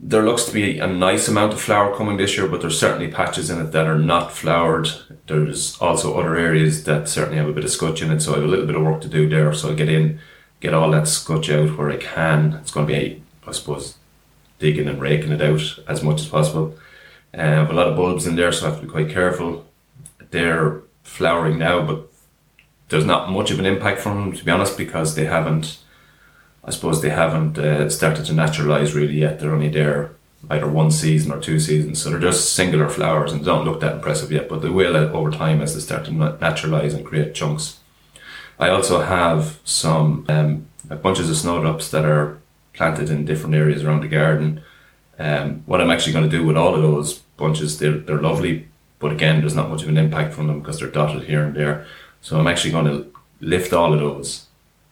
there 0.00 0.24
looks 0.24 0.44
to 0.46 0.52
be 0.52 0.80
a 0.80 0.86
nice 0.86 1.28
amount 1.28 1.52
of 1.52 1.60
flower 1.60 1.96
coming 1.96 2.16
this 2.16 2.36
year, 2.36 2.48
but 2.48 2.60
there's 2.60 2.78
certainly 2.78 3.08
patches 3.08 3.50
in 3.50 3.60
it 3.60 3.70
that 3.70 3.86
are 3.86 3.98
not 3.98 4.32
flowered. 4.32 4.88
There's 5.28 5.80
also 5.80 6.18
other 6.18 6.36
areas 6.36 6.82
that 6.84 7.08
certainly 7.08 7.38
have 7.38 7.48
a 7.48 7.52
bit 7.52 7.62
of 7.64 7.70
scutch 7.70 8.02
in 8.02 8.10
it, 8.10 8.20
so 8.20 8.32
I 8.32 8.36
have 8.36 8.44
a 8.44 8.48
little 8.48 8.66
bit 8.66 8.74
of 8.74 8.82
work 8.82 9.00
to 9.02 9.08
do 9.08 9.28
there. 9.28 9.52
So 9.54 9.70
I 9.70 9.74
get 9.74 9.88
in, 9.88 10.18
get 10.58 10.74
all 10.74 10.90
that 10.90 11.06
scutch 11.06 11.48
out 11.50 11.78
where 11.78 11.90
I 11.90 11.98
can. 11.98 12.54
It's 12.54 12.72
going 12.72 12.88
to 12.88 12.92
be, 12.92 13.22
I 13.46 13.52
suppose, 13.52 13.96
digging 14.62 14.88
and 14.88 15.00
raking 15.00 15.32
it 15.32 15.42
out 15.42 15.62
as 15.86 16.02
much 16.02 16.20
as 16.22 16.28
possible. 16.28 16.74
I 17.34 17.42
have 17.42 17.70
a 17.70 17.74
lot 17.74 17.88
of 17.88 17.96
bulbs 17.96 18.26
in 18.26 18.36
there, 18.36 18.52
so 18.52 18.66
I 18.66 18.70
have 18.70 18.80
to 18.80 18.86
be 18.86 18.92
quite 18.92 19.10
careful. 19.10 19.66
They're 20.30 20.80
flowering 21.02 21.58
now, 21.58 21.84
but 21.84 21.98
there's 22.88 23.04
not 23.12 23.30
much 23.30 23.50
of 23.50 23.58
an 23.58 23.66
impact 23.66 24.00
from 24.00 24.14
them, 24.16 24.32
to 24.32 24.44
be 24.44 24.50
honest, 24.50 24.78
because 24.78 25.14
they 25.14 25.26
haven't 25.26 25.78
I 26.64 26.70
suppose 26.70 27.02
they 27.02 27.10
haven't 27.10 27.58
uh, 27.58 27.90
started 27.90 28.24
to 28.26 28.32
naturalize 28.32 28.94
really 28.94 29.18
yet. 29.18 29.40
They're 29.40 29.54
only 29.54 29.68
there 29.68 30.12
either 30.50 30.68
one 30.68 30.90
season 30.90 31.32
or 31.32 31.40
two 31.40 31.58
seasons, 31.58 32.00
so 32.00 32.10
they're 32.10 32.20
just 32.20 32.54
singular 32.54 32.88
flowers 32.88 33.32
and 33.32 33.44
don't 33.44 33.64
look 33.64 33.80
that 33.80 33.96
impressive 33.96 34.30
yet. 34.30 34.48
But 34.48 34.62
they 34.62 34.68
will 34.68 34.96
uh, 34.96 35.10
over 35.12 35.30
time 35.30 35.60
as 35.60 35.74
they 35.74 35.80
start 35.80 36.04
to 36.04 36.12
naturalize 36.12 36.94
and 36.94 37.04
create 37.04 37.34
chunks. 37.34 37.78
I 38.58 38.68
also 38.68 39.00
have 39.02 39.58
some 39.64 40.24
um, 40.28 40.68
bunches 41.02 41.28
of 41.30 41.36
snowdrops 41.36 41.90
that 41.90 42.04
are 42.04 42.38
planted 42.72 43.10
in 43.10 43.24
different 43.24 43.54
areas 43.54 43.84
around 43.84 44.00
the 44.00 44.08
garden. 44.08 44.62
Um, 45.18 45.62
what 45.66 45.80
I'm 45.80 45.90
actually 45.90 46.12
going 46.12 46.28
to 46.28 46.36
do 46.36 46.44
with 46.44 46.56
all 46.56 46.74
of 46.74 46.82
those 46.82 47.18
bunches, 47.36 47.78
they're, 47.78 47.98
they're 47.98 48.20
lovely, 48.20 48.68
but 48.98 49.12
again, 49.12 49.40
there's 49.40 49.54
not 49.54 49.70
much 49.70 49.82
of 49.82 49.88
an 49.88 49.98
impact 49.98 50.32
from 50.32 50.46
them 50.46 50.60
because 50.60 50.78
they're 50.78 50.88
dotted 50.88 51.24
here 51.24 51.44
and 51.44 51.54
there. 51.54 51.86
So 52.20 52.38
I'm 52.38 52.46
actually 52.46 52.70
going 52.70 52.86
to 52.86 53.12
lift 53.40 53.72
all 53.72 53.92
of 53.92 54.00
those 54.00 54.46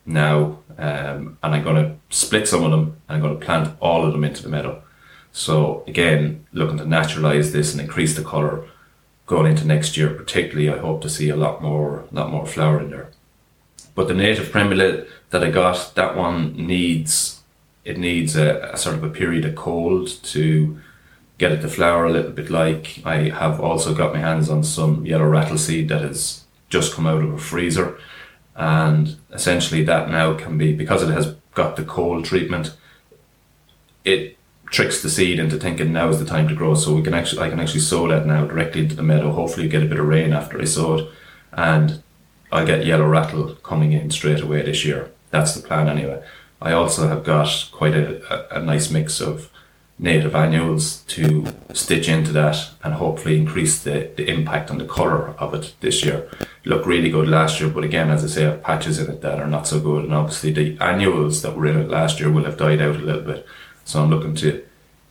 now, 0.04 0.58
um, 0.78 1.38
and 1.42 1.54
I'm 1.54 1.62
going 1.62 1.76
to 1.76 1.96
split 2.14 2.48
some 2.48 2.64
of 2.64 2.70
them 2.70 2.96
and 3.08 3.16
I'm 3.16 3.20
going 3.22 3.38
to 3.38 3.44
plant 3.44 3.76
all 3.80 4.04
of 4.04 4.12
them 4.12 4.24
into 4.24 4.42
the 4.42 4.48
meadow. 4.48 4.82
So 5.32 5.84
again, 5.86 6.46
looking 6.52 6.78
to 6.78 6.84
naturalize 6.84 7.52
this 7.52 7.72
and 7.72 7.80
increase 7.80 8.16
the 8.16 8.24
color 8.24 8.64
going 9.26 9.46
into 9.46 9.64
next 9.64 9.96
year. 9.96 10.10
Particularly, 10.10 10.68
I 10.68 10.78
hope 10.78 11.02
to 11.02 11.08
see 11.08 11.28
a 11.28 11.36
lot 11.36 11.62
more, 11.62 12.04
lot 12.10 12.30
more 12.30 12.46
flower 12.46 12.80
in 12.80 12.90
there. 12.90 13.10
But 13.94 14.08
the 14.08 14.14
native 14.14 14.50
primula 14.50 15.04
that 15.30 15.44
I 15.44 15.50
got, 15.50 15.92
that 15.94 16.16
one 16.16 16.54
needs 16.56 17.39
it 17.84 17.98
needs 17.98 18.36
a, 18.36 18.70
a 18.72 18.76
sort 18.76 18.96
of 18.96 19.04
a 19.04 19.10
period 19.10 19.44
of 19.44 19.54
cold 19.54 20.08
to 20.22 20.78
get 21.38 21.52
it 21.52 21.62
to 21.62 21.68
flower 21.68 22.04
a 22.04 22.12
little 22.12 22.32
bit. 22.32 22.50
Like. 22.50 23.00
I 23.04 23.30
have 23.30 23.60
also 23.60 23.94
got 23.94 24.12
my 24.12 24.20
hands 24.20 24.50
on 24.50 24.62
some 24.62 25.06
yellow 25.06 25.24
rattle 25.26 25.58
seed 25.58 25.88
that 25.88 26.02
has 26.02 26.44
just 26.68 26.94
come 26.94 27.06
out 27.06 27.22
of 27.22 27.32
a 27.32 27.38
freezer. 27.38 27.98
And 28.54 29.16
essentially 29.32 29.82
that 29.84 30.10
now 30.10 30.34
can 30.34 30.58
be 30.58 30.74
because 30.74 31.02
it 31.02 31.12
has 31.12 31.34
got 31.54 31.76
the 31.76 31.84
cold 31.84 32.24
treatment 32.24 32.76
it 34.04 34.36
tricks 34.66 35.02
the 35.02 35.10
seed 35.10 35.38
into 35.38 35.56
thinking 35.56 35.92
now 35.92 36.08
is 36.08 36.18
the 36.18 36.24
time 36.24 36.46
to 36.48 36.54
grow. 36.54 36.74
So 36.74 36.94
we 36.94 37.02
can 37.02 37.14
actually 37.14 37.42
I 37.42 37.48
can 37.48 37.60
actually 37.60 37.80
sow 37.80 38.06
that 38.08 38.26
now 38.26 38.44
directly 38.44 38.82
into 38.82 38.94
the 38.94 39.02
meadow 39.02 39.32
hopefully 39.32 39.68
get 39.68 39.82
a 39.82 39.86
bit 39.86 39.98
of 39.98 40.06
rain 40.06 40.32
after 40.32 40.60
I 40.60 40.64
sow 40.64 40.98
it 40.98 41.08
and 41.52 42.02
I'll 42.52 42.66
get 42.66 42.84
yellow 42.84 43.06
rattle 43.06 43.54
coming 43.56 43.92
in 43.92 44.10
straight 44.10 44.40
away 44.40 44.62
this 44.62 44.84
year. 44.84 45.10
That's 45.30 45.54
the 45.54 45.66
plan 45.66 45.88
anyway 45.88 46.22
I 46.62 46.72
also 46.72 47.08
have 47.08 47.24
got 47.24 47.68
quite 47.72 47.94
a, 47.94 48.56
a, 48.56 48.62
nice 48.62 48.90
mix 48.90 49.20
of 49.20 49.50
native 49.98 50.34
annuals 50.34 51.02
to 51.02 51.46
stitch 51.72 52.08
into 52.08 52.32
that 52.32 52.70
and 52.84 52.94
hopefully 52.94 53.38
increase 53.38 53.82
the, 53.82 54.10
the 54.16 54.28
impact 54.28 54.70
on 54.70 54.78
the 54.78 54.86
colour 54.86 55.30
of 55.38 55.54
it 55.54 55.74
this 55.80 56.04
year. 56.04 56.28
It 56.40 56.66
looked 56.66 56.86
really 56.86 57.10
good 57.10 57.28
last 57.28 57.60
year, 57.60 57.70
but 57.70 57.84
again, 57.84 58.10
as 58.10 58.24
I 58.24 58.26
say, 58.26 58.46
I 58.46 58.50
have 58.50 58.62
patches 58.62 58.98
in 58.98 59.10
it 59.10 59.22
that 59.22 59.40
are 59.40 59.46
not 59.46 59.66
so 59.66 59.80
good, 59.80 60.04
and 60.04 60.14
obviously 60.14 60.52
the 60.52 60.76
annuals 60.80 61.42
that 61.42 61.56
were 61.56 61.66
in 61.66 61.78
it 61.78 61.88
last 61.88 62.20
year 62.20 62.30
will 62.30 62.44
have 62.44 62.58
died 62.58 62.82
out 62.82 62.96
a 62.96 63.00
little 63.00 63.22
bit. 63.22 63.46
So 63.84 64.02
I'm 64.02 64.10
looking 64.10 64.34
to 64.36 64.64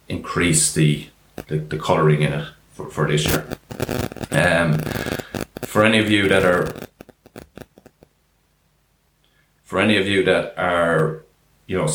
increase 0.07 0.73
the 0.73 1.09
the, 1.47 1.57
the 1.57 1.77
colouring 1.77 2.21
in 2.21 2.33
it 2.33 2.47
for, 2.73 2.89
for 2.89 3.07
this 3.07 3.25
year. 3.25 3.57
Um, 4.31 4.79
for 5.63 5.83
any 5.83 5.99
of 5.99 6.09
you 6.09 6.27
that 6.27 6.43
are 6.43 6.73
for 9.63 9.79
any 9.79 9.97
of 9.97 10.07
you 10.07 10.23
that 10.23 10.57
are 10.57 11.23
you 11.69 11.77
know 11.77 11.87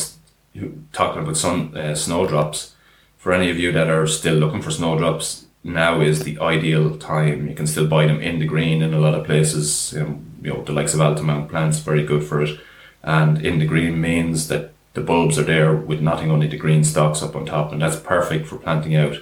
talking 0.93 1.23
about 1.23 1.37
some 1.37 1.75
uh, 1.77 1.95
snowdrops 1.95 2.75
for 3.19 3.33
any 3.33 3.51
of 3.51 3.59
you 3.59 3.73
that 3.73 3.89
are 3.89 4.07
still 4.07 4.35
looking 4.35 4.63
for 4.63 4.71
snowdrops, 4.71 5.47
now 5.63 6.01
is 6.01 6.25
the 6.25 6.39
ideal 6.41 6.99
time. 6.99 7.49
You 7.49 7.55
can 7.55 7.67
still 7.67 7.87
buy 7.87 8.07
them 8.07 8.21
in 8.21 8.39
the 8.39 8.47
green 8.47 8.83
in 8.83 8.93
a 8.93 9.01
lot 9.01 9.15
of 9.15 9.25
places. 9.25 9.95
Um, 9.97 10.27
you 10.43 10.53
know, 10.53 10.63
the 10.63 10.73
likes 10.73 10.93
of 10.93 11.01
Altamont 11.01 11.49
plants, 11.49 11.79
very 11.79 12.05
good 12.05 12.23
for 12.23 12.43
it. 12.43 12.61
And 13.03 13.45
in 13.45 13.59
the 13.59 13.67
green 13.67 13.99
means 13.99 14.49
that 14.49 14.73
the 14.93 15.01
bulbs 15.01 15.39
are 15.39 15.43
there 15.43 15.75
with 15.75 16.03
nothing, 16.03 16.31
only 16.31 16.47
the 16.47 16.59
green 16.59 16.85
stalks 16.85 17.23
up 17.23 17.35
on 17.35 17.47
top, 17.47 17.73
and 17.73 17.81
that's 17.81 17.97
perfect 17.97 18.47
for 18.47 18.59
planting 18.59 18.95
out 18.95 19.17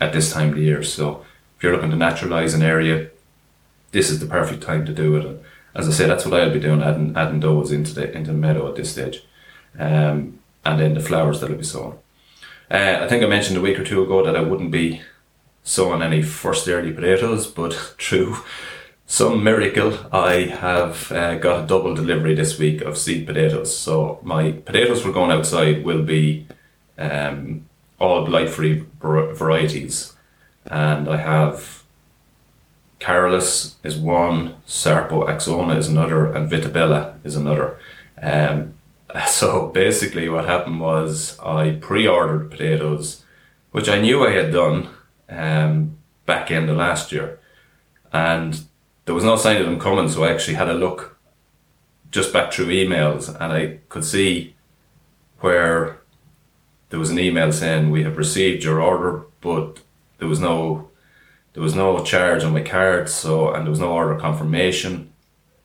at 0.00 0.12
this 0.12 0.30
time 0.32 0.50
of 0.50 0.56
the 0.56 0.62
year. 0.62 0.82
So 0.82 1.24
if 1.56 1.62
you're 1.62 1.72
looking 1.72 1.90
to 1.90 1.96
naturalize 1.96 2.54
an 2.54 2.62
area, 2.62 3.08
this 3.92 4.10
is 4.10 4.20
the 4.20 4.26
perfect 4.26 4.62
time 4.62 4.84
to 4.84 4.92
do 4.92 5.16
it. 5.16 5.24
And 5.24 5.40
as 5.74 5.88
I 5.88 5.92
say, 5.92 6.06
that's 6.06 6.26
what 6.26 6.38
I'll 6.38 6.52
be 6.52 6.60
doing, 6.60 6.82
adding 6.82 7.16
adding 7.16 7.40
those 7.40 7.72
into 7.72 7.94
the 7.94 8.12
into 8.12 8.32
the 8.32 8.38
meadow 8.38 8.68
at 8.68 8.76
this 8.76 8.92
stage, 8.92 9.24
um, 9.78 10.38
and 10.64 10.80
then 10.80 10.94
the 10.94 11.00
flowers 11.00 11.40
that'll 11.40 11.56
be 11.56 11.64
sown. 11.64 11.98
Uh, 12.70 13.00
I 13.02 13.08
think 13.08 13.22
I 13.22 13.26
mentioned 13.26 13.56
a 13.56 13.60
week 13.60 13.78
or 13.78 13.84
two 13.84 14.02
ago 14.02 14.24
that 14.24 14.36
I 14.36 14.42
wouldn't 14.42 14.70
be 14.70 15.02
sowing 15.62 16.02
any 16.02 16.22
first 16.22 16.68
early 16.68 16.92
potatoes, 16.92 17.46
but 17.46 17.74
through 17.98 18.36
some 19.06 19.42
miracle, 19.42 19.98
I 20.12 20.42
have 20.44 21.10
uh, 21.10 21.36
got 21.36 21.64
a 21.64 21.66
double 21.66 21.94
delivery 21.94 22.34
this 22.34 22.58
week 22.58 22.80
of 22.82 22.96
seed 22.96 23.26
potatoes. 23.26 23.76
So 23.76 24.20
my 24.22 24.52
potatoes 24.52 25.02
for 25.02 25.10
going 25.10 25.32
outside 25.32 25.84
will 25.84 26.02
be 26.02 26.46
um, 26.96 27.66
all 27.98 28.24
blight-free 28.24 28.84
varieties, 29.00 30.14
and 30.66 31.08
I 31.08 31.16
have 31.16 31.82
Carolus 33.00 33.76
is 33.82 33.96
one, 33.96 34.56
Sarpo 34.66 35.26
Axona 35.26 35.76
is 35.76 35.88
another, 35.88 36.32
and 36.32 36.48
Vitabella 36.48 37.14
is 37.24 37.34
another. 37.34 37.78
Um, 38.22 38.74
so 39.28 39.68
basically, 39.68 40.28
what 40.28 40.46
happened 40.46 40.80
was 40.80 41.38
I 41.40 41.72
pre-ordered 41.80 42.50
potatoes, 42.50 43.24
which 43.70 43.88
I 43.88 44.00
knew 44.00 44.26
I 44.26 44.30
had 44.30 44.52
done 44.52 44.88
um, 45.28 45.98
back 46.26 46.50
in 46.50 46.66
the 46.66 46.74
last 46.74 47.12
year, 47.12 47.38
and 48.12 48.62
there 49.04 49.14
was 49.14 49.24
no 49.24 49.36
sign 49.36 49.56
of 49.56 49.66
them 49.66 49.80
coming. 49.80 50.08
So 50.08 50.24
I 50.24 50.32
actually 50.32 50.54
had 50.54 50.68
a 50.68 50.74
look 50.74 51.18
just 52.10 52.32
back 52.32 52.52
through 52.52 52.66
emails, 52.66 53.28
and 53.28 53.52
I 53.52 53.78
could 53.88 54.04
see 54.04 54.54
where 55.40 56.00
there 56.90 56.98
was 56.98 57.10
an 57.10 57.18
email 57.18 57.52
saying 57.52 57.90
we 57.90 58.02
have 58.02 58.16
received 58.18 58.64
your 58.64 58.80
order, 58.80 59.24
but 59.40 59.80
there 60.18 60.28
was 60.28 60.40
no 60.40 60.88
there 61.52 61.62
was 61.62 61.74
no 61.74 62.04
charge 62.04 62.44
on 62.44 62.52
my 62.52 62.62
card, 62.62 63.08
so 63.08 63.52
and 63.52 63.64
there 63.64 63.70
was 63.70 63.80
no 63.80 63.92
order 63.92 64.16
confirmation. 64.16 65.12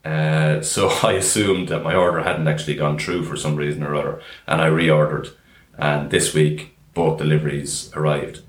Uh, 0.06 0.62
so 0.62 0.90
I 1.04 1.14
assumed 1.14 1.70
that 1.70 1.84
my 1.84 1.96
order 1.96 2.22
hadn't 2.22 2.48
actually 2.48 2.76
gone 2.76 2.98
through 3.00 3.24
for 3.24 3.36
some 3.36 3.56
reason 3.56 3.84
or 3.84 3.96
other, 3.96 4.22
and 4.48 4.62
I 4.62 4.70
reordered. 4.70 5.32
And 5.78 6.12
this 6.12 6.34
week, 6.34 6.78
both 6.94 7.18
deliveries 7.18 7.92
arrived. 7.96 8.42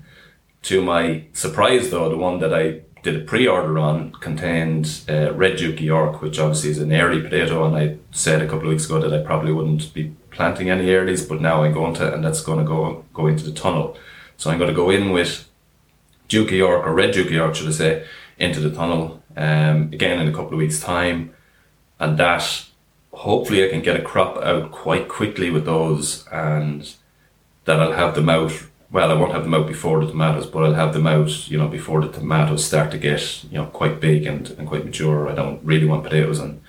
To 0.63 0.81
my 0.81 1.25
surprise, 1.33 1.89
though, 1.89 2.09
the 2.09 2.17
one 2.17 2.39
that 2.39 2.53
I 2.53 2.81
did 3.03 3.15
a 3.15 3.25
pre-order 3.25 3.77
on 3.79 4.11
contained 4.13 5.01
uh, 5.09 5.33
red 5.33 5.57
Duke 5.57 5.81
York, 5.81 6.21
which 6.21 6.39
obviously 6.39 6.71
is 6.71 6.79
an 6.79 6.91
early 6.93 7.21
potato, 7.21 7.65
and 7.65 7.75
I 7.75 7.97
said 8.11 8.41
a 8.41 8.45
couple 8.45 8.67
of 8.67 8.69
weeks 8.69 8.85
ago 8.85 8.99
that 8.99 9.13
I 9.13 9.23
probably 9.23 9.51
wouldn't 9.51 9.93
be 9.93 10.15
planting 10.31 10.69
any 10.69 10.85
earlies, 10.87 11.27
but 11.27 11.41
now 11.41 11.63
I'm 11.63 11.73
going 11.73 11.93
to, 11.95 12.13
and 12.13 12.23
that's 12.23 12.41
going 12.41 12.59
to 12.59 12.65
go 12.65 13.05
go 13.13 13.27
into 13.27 13.43
the 13.43 13.51
tunnel. 13.51 13.97
So 14.37 14.51
I'm 14.51 14.57
going 14.57 14.69
to 14.69 14.75
go 14.75 14.89
in 14.89 15.11
with 15.11 15.49
Duke 16.27 16.51
York 16.51 16.85
or 16.85 16.93
red 16.93 17.13
Duke 17.13 17.29
York, 17.29 17.55
should 17.55 17.67
I 17.67 17.71
say, 17.71 18.05
into 18.37 18.59
the 18.59 18.75
tunnel 18.75 19.23
um, 19.35 19.89
again 19.93 20.19
in 20.19 20.27
a 20.27 20.31
couple 20.31 20.53
of 20.53 20.59
weeks' 20.59 20.79
time, 20.79 21.33
and 21.99 22.17
that 22.17 22.65
hopefully 23.11 23.65
I 23.65 23.69
can 23.69 23.81
get 23.81 23.99
a 23.99 24.03
crop 24.03 24.37
out 24.37 24.71
quite 24.71 25.07
quickly 25.07 25.49
with 25.49 25.65
those, 25.65 26.27
and 26.27 26.93
that 27.65 27.79
I'll 27.79 27.93
have 27.93 28.15
them 28.15 28.29
out. 28.29 28.53
Well, 28.89 29.11
I 29.11 29.15
won't 29.15 29.33
have 29.33 29.43
them 29.43 29.53
out 29.53 29.67
before 29.67 29.99
the 29.99 30.11
tomatoes, 30.11 30.45
but 30.45 30.63
I'll 30.63 30.73
have 30.73 30.93
them 30.93 31.07
out, 31.07 31.49
you 31.49 31.57
know, 31.57 31.67
before 31.67 32.01
the 32.01 32.11
tomatoes 32.11 32.63
start 32.63 32.89
to 32.91 32.97
get, 32.97 33.43
you 33.45 33.57
know, 33.57 33.65
quite 33.65 33.99
big 33.99 34.25
and, 34.25 34.49
and 34.51 34.67
quite 34.67 34.85
mature. 34.85 35.27
I 35.27 35.35
don't 35.35 35.61
really 35.61 35.85
want 35.85 36.05
potatoes 36.05 36.39
and 36.39 36.61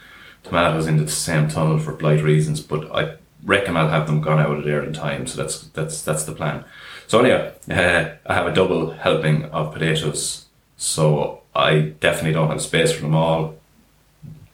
tomatoes 0.42 0.88
into 0.88 1.04
the 1.04 1.11
same 1.11 1.49
tunnel 1.49 1.78
for 1.78 1.92
blight 1.92 2.23
reasons, 2.23 2.61
but 2.61 2.90
I 2.92 3.14
reckon 3.44 3.76
I'll 3.76 3.88
have 3.88 4.06
them 4.06 4.20
gone 4.20 4.40
out 4.40 4.58
of 4.58 4.64
there 4.64 4.82
in 4.82 4.92
time. 4.92 5.26
So 5.26 5.40
that's 5.40 5.61
that's 5.68 6.02
that's 6.02 6.25
the 6.25 6.32
plan. 6.32 6.64
So 7.06 7.20
anyway, 7.20 7.52
uh, 7.70 8.16
I 8.26 8.35
have 8.35 8.47
a 8.47 8.54
double 8.54 8.90
helping 8.90 9.44
of 9.47 9.73
potatoes. 9.73 10.47
So 10.76 11.42
I 11.54 11.94
definitely 12.00 12.32
don't 12.32 12.50
have 12.50 12.62
space 12.62 12.92
for 12.92 13.02
them 13.02 13.14
all. 13.14 13.58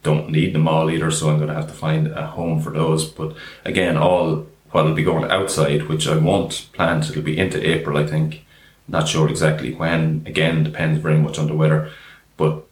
Don't 0.05 0.31
need 0.31 0.55
them 0.55 0.69
all 0.69 0.91
either, 0.91 1.11
so 1.11 1.31
I'm 1.31 1.39
going 1.39 1.49
to 1.49 1.55
have 1.55 1.67
to 1.67 1.75
find 1.75 2.07
a 2.09 2.27
home 2.27 2.61
for 2.61 2.71
those. 2.71 3.05
But 3.05 3.35
again, 3.65 3.97
all 3.97 4.47
while 4.71 4.87
I'll 4.87 4.95
be 4.95 5.03
going 5.03 5.31
outside, 5.31 5.89
which 5.89 6.07
I 6.07 6.17
won't 6.17 6.69
plant, 6.73 7.09
it'll 7.09 7.23
be 7.23 7.39
into 7.39 7.65
April, 7.69 7.97
I 7.97 8.07
think. 8.07 8.45
Not 8.87 9.09
sure 9.09 9.29
exactly 9.29 9.73
when. 9.73 10.23
Again, 10.27 10.63
depends 10.63 11.01
very 11.01 11.19
much 11.19 11.39
on 11.39 11.47
the 11.47 11.55
weather. 11.55 11.91
But 12.37 12.65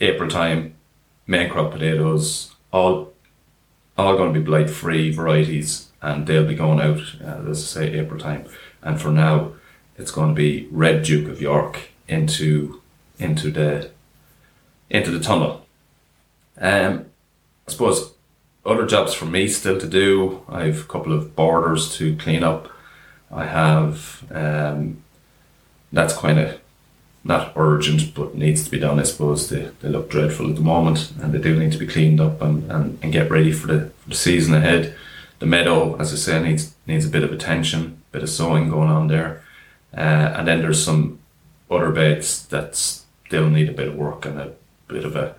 April 0.00 0.28
time, 0.28 0.74
main 1.26 1.48
crop 1.48 1.72
potatoes, 1.72 2.54
all 2.72 3.12
all 3.96 4.16
going 4.16 4.32
to 4.32 4.40
be 4.40 4.44
blight 4.44 4.70
free 4.70 5.10
varieties, 5.10 5.88
and 6.02 6.26
they'll 6.26 6.46
be 6.46 6.54
going 6.54 6.80
out, 6.80 7.00
uh, 7.24 7.50
as 7.50 7.76
I 7.76 7.80
say, 7.80 7.98
April 7.98 8.18
time. 8.18 8.46
And 8.82 9.00
for 9.00 9.10
now, 9.10 9.52
it's 9.96 10.10
going 10.10 10.30
to 10.30 10.34
be 10.34 10.68
Red 10.70 11.04
Duke 11.04 11.28
of 11.30 11.40
York 11.40 11.90
into 12.06 12.82
into 13.18 13.50
the 13.50 13.90
into 14.90 15.10
the 15.10 15.20
tunnel. 15.20 15.59
Um, 16.60 17.06
I 17.66 17.72
suppose 17.72 18.12
other 18.64 18.86
jobs 18.86 19.14
for 19.14 19.24
me 19.24 19.48
still 19.48 19.78
to 19.78 19.86
do. 19.86 20.44
I 20.48 20.64
have 20.64 20.80
a 20.80 20.84
couple 20.84 21.12
of 21.12 21.34
borders 21.34 21.94
to 21.96 22.16
clean 22.16 22.42
up. 22.44 22.68
I 23.30 23.46
have 23.46 24.24
um, 24.30 25.02
that's 25.92 26.16
kind 26.16 26.38
of 26.38 26.60
not 27.22 27.52
urgent, 27.56 28.14
but 28.14 28.34
needs 28.34 28.64
to 28.64 28.70
be 28.70 28.78
done. 28.78 28.98
I 28.98 29.02
suppose 29.02 29.48
they, 29.48 29.70
they 29.80 29.88
look 29.88 30.10
dreadful 30.10 30.48
at 30.48 30.56
the 30.56 30.62
moment, 30.62 31.12
and 31.20 31.32
they 31.32 31.38
do 31.38 31.58
need 31.58 31.72
to 31.72 31.78
be 31.78 31.86
cleaned 31.86 32.20
up 32.20 32.40
and, 32.40 32.70
and, 32.70 32.98
and 33.02 33.12
get 33.12 33.30
ready 33.30 33.52
for 33.52 33.66
the, 33.66 33.90
for 34.00 34.08
the 34.10 34.14
season 34.14 34.54
ahead. 34.54 34.94
The 35.38 35.46
meadow, 35.46 35.96
as 35.96 36.12
I 36.12 36.16
say, 36.16 36.42
needs 36.42 36.74
needs 36.86 37.06
a 37.06 37.10
bit 37.10 37.24
of 37.24 37.32
attention, 37.32 38.02
bit 38.12 38.22
of 38.22 38.30
sowing 38.30 38.68
going 38.68 38.88
on 38.88 39.08
there, 39.08 39.42
uh, 39.96 40.34
and 40.36 40.46
then 40.46 40.60
there's 40.60 40.82
some 40.82 41.18
other 41.70 41.90
beds 41.90 42.46
that 42.46 42.74
still 42.74 43.48
need 43.48 43.68
a 43.68 43.72
bit 43.72 43.88
of 43.88 43.94
work 43.94 44.26
and 44.26 44.38
a 44.38 44.52
bit 44.88 45.04
of 45.04 45.16
a 45.16 45.36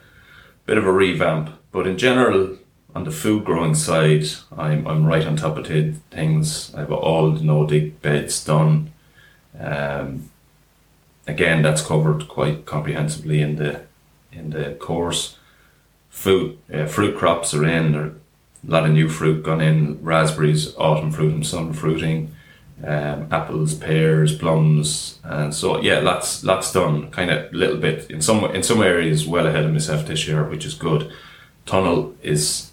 bit 0.65 0.77
of 0.77 0.85
a 0.85 0.91
revamp. 0.91 1.49
But 1.71 1.87
in 1.87 1.97
general, 1.97 2.57
on 2.93 3.03
the 3.03 3.11
food 3.11 3.45
growing 3.45 3.75
side, 3.75 4.25
I'm, 4.55 4.85
I'm 4.87 5.05
right 5.05 5.25
on 5.25 5.35
top 5.37 5.57
of 5.57 5.67
t- 5.67 5.95
things. 6.11 6.73
I've 6.75 6.91
all 6.91 7.31
the 7.31 7.43
no 7.43 7.65
dig 7.65 8.01
beds 8.01 8.43
done. 8.43 8.91
Um, 9.59 10.29
again, 11.27 11.61
that's 11.61 11.85
covered 11.85 12.27
quite 12.27 12.65
comprehensively 12.65 13.41
in 13.41 13.55
the 13.55 13.81
in 14.31 14.51
the 14.51 14.73
course. 14.79 15.37
Food 16.09 16.57
uh, 16.73 16.85
fruit 16.85 17.17
crops 17.17 17.53
are 17.53 17.65
in. 17.65 17.93
There 17.93 18.01
are 18.01 18.07
a 18.07 18.71
lot 18.71 18.85
of 18.85 18.91
new 18.91 19.09
fruit 19.09 19.43
gone 19.43 19.61
in. 19.61 20.03
Raspberries, 20.03 20.75
autumn 20.75 21.11
fruit, 21.11 21.33
and 21.33 21.45
summer 21.45 21.73
fruiting. 21.73 22.35
Um, 22.83 23.27
apples, 23.31 23.75
pears, 23.75 24.35
plums, 24.35 25.19
and 25.23 25.53
so 25.53 25.79
yeah, 25.81 25.99
lots 25.99 26.43
lots 26.43 26.73
done. 26.73 27.11
Kind 27.11 27.29
of 27.29 27.53
little 27.53 27.77
bit 27.77 28.09
in 28.09 28.21
some 28.21 28.43
in 28.45 28.63
some 28.63 28.81
areas 28.81 29.27
well 29.27 29.45
ahead 29.45 29.65
of 29.65 29.71
myself 29.71 30.07
this 30.07 30.27
year, 30.27 30.43
which 30.43 30.65
is 30.65 30.73
good. 30.73 31.11
Tunnel 31.67 32.15
is 32.23 32.71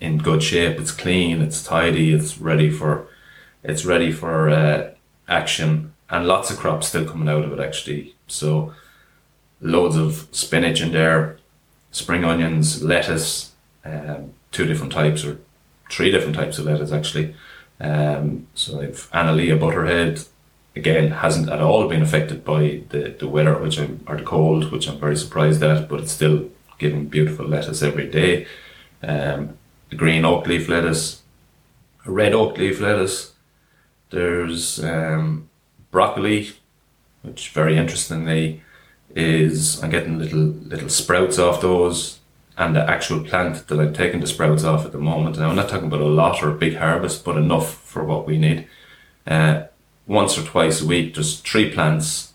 in 0.00 0.18
good 0.18 0.42
shape. 0.42 0.80
It's 0.80 0.90
clean. 0.90 1.42
It's 1.42 1.62
tidy. 1.62 2.12
It's 2.12 2.38
ready 2.38 2.70
for 2.70 3.06
it's 3.62 3.84
ready 3.84 4.10
for 4.10 4.50
uh, 4.50 4.90
action, 5.28 5.92
and 6.10 6.26
lots 6.26 6.50
of 6.50 6.58
crops 6.58 6.88
still 6.88 7.04
coming 7.04 7.28
out 7.28 7.44
of 7.44 7.52
it 7.52 7.60
actually. 7.60 8.16
So 8.26 8.74
loads 9.60 9.96
of 9.96 10.26
spinach 10.32 10.80
in 10.80 10.92
there, 10.92 11.38
spring 11.90 12.24
onions, 12.24 12.82
lettuce, 12.82 13.52
um, 13.84 14.32
two 14.50 14.66
different 14.66 14.92
types 14.92 15.24
or 15.24 15.38
three 15.90 16.10
different 16.10 16.34
types 16.34 16.58
of 16.58 16.66
lettuce 16.66 16.92
actually. 16.92 17.34
Um, 17.80 18.46
so 18.54 18.80
I've 18.80 19.10
Analea 19.12 19.58
butterhead. 19.58 20.24
Again, 20.74 21.10
hasn't 21.10 21.48
at 21.48 21.60
all 21.60 21.88
been 21.88 22.02
affected 22.02 22.44
by 22.44 22.82
the, 22.90 23.14
the 23.18 23.28
weather, 23.28 23.58
which 23.58 23.78
I'm 23.78 24.04
or 24.06 24.16
the 24.16 24.22
cold, 24.22 24.70
which 24.70 24.88
I'm 24.88 24.98
very 24.98 25.16
surprised 25.16 25.62
at. 25.62 25.88
But 25.88 26.00
it's 26.00 26.12
still 26.12 26.50
giving 26.78 27.06
beautiful 27.06 27.46
lettuce 27.46 27.82
every 27.82 28.08
day. 28.08 28.46
Um, 29.02 29.56
the 29.90 29.96
green 29.96 30.24
oak 30.24 30.46
leaf 30.46 30.68
lettuce, 30.68 31.22
red 32.04 32.34
oak 32.34 32.58
leaf 32.58 32.80
lettuce. 32.80 33.32
There's 34.10 34.82
um, 34.84 35.48
broccoli, 35.90 36.52
which 37.22 37.50
very 37.50 37.76
interestingly 37.76 38.62
is 39.14 39.82
I'm 39.82 39.90
getting 39.90 40.18
little 40.18 40.38
little 40.38 40.88
sprouts 40.88 41.38
off 41.38 41.60
those, 41.62 42.20
and 42.56 42.74
the 42.74 42.88
actual 42.88 43.22
plant 43.22 43.68
that 43.68 43.80
I'm 43.80 43.92
taking 43.92 44.20
the 44.20 44.26
sprouts 44.26 44.64
off 44.64 44.86
at 44.86 44.92
the 44.92 44.98
moment. 44.98 45.38
Now 45.38 45.50
I'm 45.50 45.56
not 45.56 45.68
talking 45.68 45.88
about 45.88 46.00
a 46.00 46.06
lot 46.06 46.42
or 46.42 46.50
a 46.50 46.54
big 46.54 46.76
harvest, 46.76 47.24
but 47.24 47.36
enough 47.36 47.74
for 47.74 48.04
what 48.04 48.26
we 48.26 48.38
need. 48.38 48.66
Uh, 49.26 49.64
once 50.06 50.38
or 50.38 50.42
twice 50.42 50.80
a 50.80 50.86
week, 50.86 51.14
there's 51.14 51.40
three 51.40 51.70
plants 51.70 52.32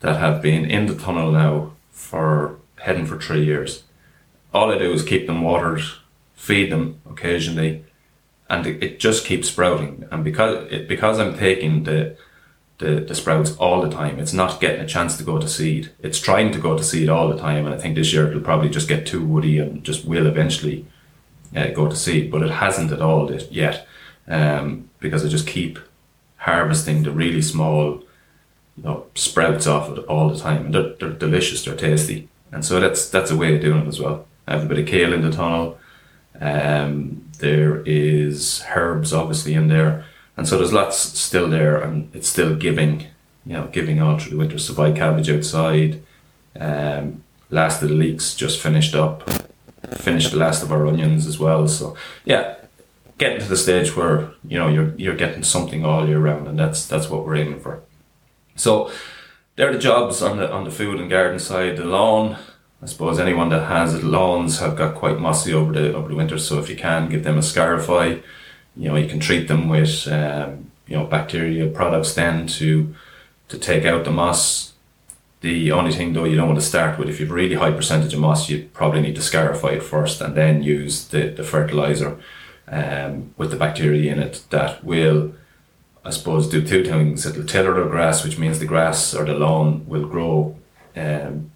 that 0.00 0.18
have 0.18 0.42
been 0.42 0.64
in 0.64 0.86
the 0.86 0.94
tunnel 0.94 1.32
now 1.32 1.72
for 1.90 2.56
heading 2.80 3.06
for 3.06 3.18
three 3.18 3.44
years. 3.44 3.82
All 4.52 4.70
I 4.70 4.78
do 4.78 4.92
is 4.92 5.02
keep 5.02 5.26
them 5.26 5.42
watered 5.42 5.82
feed 6.44 6.70
them 6.70 7.00
occasionally, 7.08 7.84
and 8.50 8.66
it, 8.66 8.82
it 8.82 9.00
just 9.00 9.24
keeps 9.24 9.48
sprouting. 9.48 10.06
And 10.10 10.22
because 10.22 10.70
it, 10.70 10.86
because 10.86 11.18
I'm 11.18 11.38
taking 11.38 11.84
the, 11.84 12.16
the 12.78 13.00
the 13.00 13.14
sprouts 13.14 13.56
all 13.56 13.80
the 13.80 13.90
time, 13.90 14.18
it's 14.18 14.32
not 14.32 14.60
getting 14.60 14.80
a 14.80 14.86
chance 14.86 15.16
to 15.16 15.24
go 15.24 15.38
to 15.38 15.48
seed. 15.48 15.90
It's 16.00 16.20
trying 16.20 16.52
to 16.52 16.58
go 16.58 16.76
to 16.76 16.84
seed 16.84 17.08
all 17.08 17.28
the 17.28 17.38
time, 17.38 17.66
and 17.66 17.74
I 17.74 17.78
think 17.78 17.94
this 17.94 18.12
year 18.12 18.28
it'll 18.28 18.40
probably 18.40 18.68
just 18.68 18.88
get 18.88 19.06
too 19.06 19.24
woody 19.24 19.58
and 19.58 19.84
just 19.84 20.04
will 20.04 20.26
eventually 20.26 20.86
uh, 21.54 21.68
go 21.68 21.88
to 21.88 21.96
seed. 21.96 22.30
But 22.30 22.42
it 22.42 22.50
hasn't 22.50 22.92
at 22.92 23.00
all 23.00 23.32
yet, 23.50 23.86
um, 24.26 24.90
because 24.98 25.24
I 25.24 25.28
just 25.28 25.46
keep 25.46 25.78
harvesting 26.38 27.04
the 27.04 27.10
really 27.10 27.40
small, 27.40 28.02
you 28.76 28.82
know, 28.82 29.06
sprouts 29.14 29.66
off 29.66 29.96
it 29.96 30.04
all 30.06 30.28
the 30.28 30.38
time, 30.38 30.66
and 30.66 30.74
they're, 30.74 30.94
they're 30.94 31.10
delicious. 31.10 31.64
They're 31.64 31.76
tasty, 31.76 32.28
and 32.50 32.64
so 32.64 32.80
that's 32.80 33.08
that's 33.08 33.30
a 33.30 33.36
way 33.36 33.54
of 33.54 33.62
doing 33.62 33.84
it 33.84 33.88
as 33.88 34.00
well. 34.00 34.26
I 34.46 34.54
have 34.54 34.64
a 34.64 34.68
bit 34.68 34.78
of 34.78 34.86
kale 34.86 35.12
in 35.12 35.22
the 35.22 35.30
tunnel. 35.30 35.78
Um, 36.40 37.24
there 37.38 37.82
is 37.86 38.64
herbs 38.74 39.12
obviously 39.12 39.54
in 39.54 39.68
there, 39.68 40.04
and 40.36 40.48
so 40.48 40.58
there's 40.58 40.72
lots 40.72 40.96
still 40.98 41.48
there, 41.48 41.80
and 41.80 42.14
it's 42.14 42.28
still 42.28 42.56
giving, 42.56 43.06
you 43.46 43.52
know, 43.52 43.68
giving 43.68 44.00
all 44.02 44.18
through 44.18 44.32
the 44.32 44.38
winter. 44.38 44.58
So 44.58 44.74
cabbage 44.92 45.30
outside, 45.30 46.02
um, 46.58 47.22
last 47.50 47.82
of 47.82 47.88
the 47.88 47.94
leeks 47.94 48.34
just 48.34 48.60
finished 48.60 48.94
up, 48.94 49.28
finished 49.96 50.32
the 50.32 50.38
last 50.38 50.62
of 50.62 50.72
our 50.72 50.86
onions 50.86 51.26
as 51.26 51.38
well. 51.38 51.68
So 51.68 51.96
yeah, 52.24 52.56
getting 53.18 53.40
to 53.40 53.48
the 53.48 53.56
stage 53.56 53.96
where 53.96 54.30
you 54.46 54.58
know 54.58 54.68
you're 54.68 54.94
you're 54.96 55.16
getting 55.16 55.42
something 55.42 55.84
all 55.84 56.08
year 56.08 56.18
round, 56.18 56.48
and 56.48 56.58
that's 56.58 56.86
that's 56.86 57.08
what 57.08 57.24
we're 57.24 57.36
aiming 57.36 57.60
for. 57.60 57.82
So 58.56 58.90
there 59.56 59.68
are 59.68 59.72
the 59.72 59.78
jobs 59.78 60.22
on 60.22 60.38
the 60.38 60.50
on 60.50 60.64
the 60.64 60.70
food 60.70 61.00
and 61.00 61.10
garden 61.10 61.38
side. 61.38 61.76
The 61.76 61.84
lawn, 61.84 62.38
I 62.82 62.86
suppose 62.86 63.20
anyone 63.20 63.50
that 63.50 63.68
has 63.68 64.02
lawns 64.02 64.58
have 64.58 64.76
got 64.76 64.96
quite 64.96 65.20
mossy 65.20 65.52
over 65.52 65.72
the 65.72 65.94
over 65.94 66.08
the 66.08 66.16
winter. 66.16 66.38
So 66.38 66.58
if 66.58 66.68
you 66.68 66.76
can 66.76 67.08
give 67.08 67.24
them 67.24 67.38
a 67.38 67.42
scarify, 67.42 68.16
you 68.76 68.88
know 68.88 68.96
you 68.96 69.08
can 69.08 69.20
treat 69.20 69.48
them 69.48 69.68
with 69.68 70.06
um, 70.08 70.70
you 70.86 70.96
know 70.96 71.04
bacteria 71.04 71.68
products 71.68 72.14
then 72.14 72.46
to 72.46 72.94
to 73.48 73.58
take 73.58 73.84
out 73.84 74.04
the 74.04 74.10
moss. 74.10 74.72
The 75.40 75.72
only 75.72 75.92
thing 75.92 76.12
though 76.12 76.24
you 76.24 76.36
don't 76.36 76.48
want 76.48 76.60
to 76.60 76.66
start 76.66 76.98
with 76.98 77.08
if 77.08 77.20
you've 77.20 77.30
really 77.30 77.56
high 77.56 77.72
percentage 77.72 78.14
of 78.14 78.20
moss, 78.20 78.48
you 78.48 78.68
probably 78.72 79.02
need 79.02 79.16
to 79.16 79.22
scarify 79.22 79.70
it 79.70 79.82
first 79.82 80.20
and 80.20 80.34
then 80.34 80.62
use 80.62 81.08
the 81.08 81.28
the 81.28 81.44
fertilizer 81.44 82.18
um, 82.68 83.34
with 83.36 83.50
the 83.50 83.56
bacteria 83.56 84.12
in 84.12 84.18
it 84.18 84.44
that 84.50 84.84
will. 84.84 85.34
I 86.06 86.10
suppose 86.10 86.50
do 86.50 86.62
two 86.62 86.84
things. 86.84 87.24
It'll 87.24 87.46
tiller 87.46 87.82
the 87.82 87.88
grass, 87.88 88.24
which 88.24 88.38
means 88.38 88.58
the 88.58 88.66
grass 88.66 89.14
or 89.14 89.24
the 89.24 89.32
lawn 89.32 89.86
will 89.88 90.06
grow 90.06 90.54
um, 90.94 91.50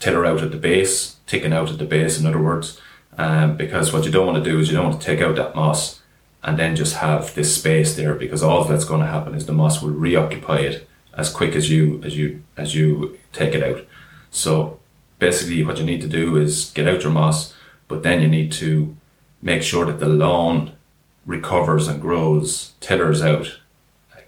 tiller 0.00 0.26
out 0.26 0.42
at 0.42 0.50
the 0.50 0.56
base, 0.56 1.18
ticking 1.28 1.52
out 1.52 1.70
at 1.70 1.78
the 1.78 1.84
base, 1.84 2.18
in 2.18 2.26
other 2.26 2.42
words. 2.42 2.80
Um, 3.16 3.56
because 3.56 3.92
what 3.92 4.04
you 4.04 4.10
don't 4.10 4.26
want 4.26 4.42
to 4.42 4.50
do 4.50 4.58
is 4.58 4.68
you 4.68 4.76
don't 4.76 4.88
want 4.88 5.00
to 5.00 5.06
take 5.06 5.20
out 5.20 5.36
that 5.36 5.54
moss 5.54 6.01
and 6.42 6.58
then 6.58 6.76
just 6.76 6.96
have 6.96 7.34
this 7.34 7.56
space 7.56 7.94
there 7.94 8.14
because 8.14 8.42
all 8.42 8.64
that's 8.64 8.84
going 8.84 9.00
to 9.00 9.06
happen 9.06 9.34
is 9.34 9.46
the 9.46 9.52
moss 9.52 9.80
will 9.80 9.90
reoccupy 9.90 10.58
it 10.58 10.88
as 11.16 11.30
quick 11.30 11.54
as 11.54 11.70
you 11.70 12.00
as 12.04 12.16
you 12.16 12.42
as 12.56 12.74
you 12.74 13.18
take 13.32 13.54
it 13.54 13.62
out. 13.62 13.84
So 14.30 14.80
basically, 15.18 15.62
what 15.64 15.78
you 15.78 15.84
need 15.84 16.00
to 16.02 16.08
do 16.08 16.36
is 16.36 16.70
get 16.70 16.88
out 16.88 17.02
your 17.02 17.12
moss, 17.12 17.54
but 17.88 18.02
then 18.02 18.20
you 18.20 18.28
need 18.28 18.50
to 18.52 18.96
make 19.40 19.62
sure 19.62 19.84
that 19.86 20.00
the 20.00 20.08
lawn 20.08 20.72
recovers 21.26 21.86
and 21.86 22.00
grows, 22.00 22.72
tillers 22.80 23.22
out, 23.22 23.58